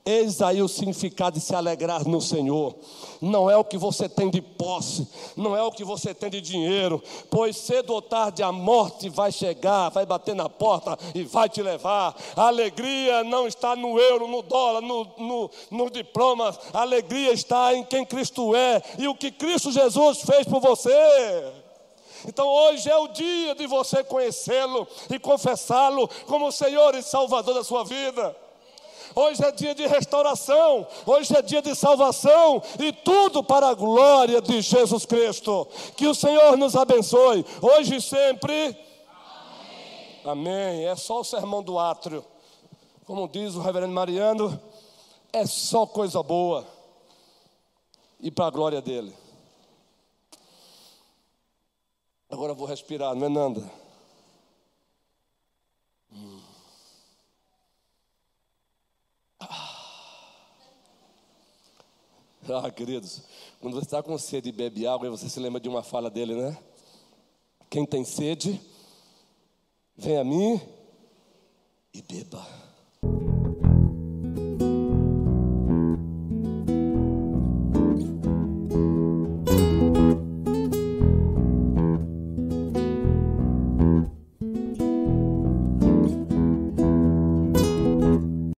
Eis 0.04 0.42
aí 0.42 0.64
o 0.64 0.68
significado 0.68 1.38
de 1.38 1.46
se 1.46 1.54
alegrar 1.54 2.08
no 2.08 2.20
Senhor. 2.20 2.76
Não 3.22 3.50
é 3.50 3.56
o 3.56 3.64
que 3.64 3.78
você 3.78 4.10
tem 4.10 4.32
de 4.32 4.42
posse, 4.42 5.08
não 5.38 5.56
é 5.56 5.62
o 5.62 5.72
que 5.72 5.84
você 5.84 6.12
tem 6.12 6.28
de 6.28 6.42
dinheiro, 6.42 7.02
pois 7.30 7.56
cedo 7.56 7.94
ou 7.94 8.02
tarde 8.02 8.42
a 8.42 8.52
morte 8.52 9.10
vai 9.10 9.32
chegar, 9.32 9.90
vai 9.90 10.04
bater 10.04 10.34
na 10.34 10.50
porta 10.50 10.98
e 11.14 11.24
vai 11.24 11.48
te 11.48 11.62
levar. 11.62 12.16
A 12.36 12.48
alegria 12.48 13.24
não 13.24 13.48
está 13.48 13.76
no 13.76 14.00
euro, 14.00 14.28
no 14.28 14.42
dólar, 14.42 14.82
no, 14.82 15.08
no, 15.20 15.52
no 15.70 15.90
diploma, 15.92 16.58
a 16.74 16.82
alegria 16.82 17.32
está 17.32 17.76
em 17.76 17.84
quem 17.84 18.04
Cristo 18.04 18.56
é 18.56 18.82
e 18.98 19.08
o 19.08 19.14
que 19.14 19.32
Cristo 19.32 19.72
Jesus 19.72 20.22
fez 20.22 20.48
por 20.48 20.60
você. 20.60 21.61
Então 22.28 22.48
hoje 22.48 22.90
é 22.90 22.98
o 22.98 23.08
dia 23.08 23.56
de 23.56 23.68
você 23.68 24.04
conhecê-lo 24.04 24.88
e 25.10 25.20
confessá-lo 25.20 26.10
como 26.28 26.52
Senhor 26.52 26.96
e 26.96 27.02
Salvador 27.02 27.56
da 27.56 27.64
sua 27.64 27.84
vida. 27.84 28.36
Hoje 29.14 29.44
é 29.44 29.52
dia 29.52 29.76
de 29.76 29.86
restauração, 29.88 30.88
hoje 31.06 31.36
é 31.36 31.42
dia 31.42 31.62
de 31.62 31.76
salvação 31.76 32.62
e 32.80 32.94
tudo 32.94 33.44
para 33.44 33.68
a 33.68 33.74
glória 33.74 34.42
de 34.42 34.62
Jesus 34.62 35.06
Cristo. 35.06 35.68
Que 35.98 36.08
o 36.08 36.16
Senhor 36.16 36.58
nos 36.58 36.76
abençoe, 36.76 37.46
hoje 37.62 37.98
e 37.98 38.02
sempre. 38.02 38.78
Amém. 40.24 40.48
Amém. 40.48 40.86
É 40.86 40.96
só 40.96 41.20
o 41.20 41.26
sermão 41.26 41.62
do 41.62 41.78
átrio. 41.78 42.24
Como 43.06 43.28
diz 43.28 43.56
o 43.56 43.62
reverendo 43.62 43.94
Mariano, 43.94 44.58
é 45.34 45.46
só 45.46 45.86
coisa 45.86 46.24
boa 46.24 46.66
e 48.22 48.32
para 48.32 48.46
a 48.46 48.52
glória 48.52 48.82
dele. 48.82 49.14
Agora 52.32 52.54
vou 52.54 52.66
respirar, 52.66 53.14
não 53.14 53.26
é, 53.26 53.30
Nanda? 53.30 53.70
Hum. 56.14 56.42
Ah, 62.50 62.72
queridos, 62.72 63.22
quando 63.60 63.74
você 63.74 63.86
está 63.86 64.02
com 64.02 64.18
sede 64.18 64.48
e 64.48 64.52
bebe 64.54 64.88
água, 64.88 65.10
você 65.10 65.28
se 65.28 65.40
lembra 65.42 65.60
de 65.60 65.68
uma 65.68 65.84
fala 65.84 66.10
dele, 66.10 66.34
né? 66.34 66.58
Quem 67.70 67.86
tem 67.86 68.06
sede, 68.06 68.60
vem 69.96 70.18
a 70.18 70.24
mim 70.24 70.60
e 71.94 72.02
beba. 72.02 72.46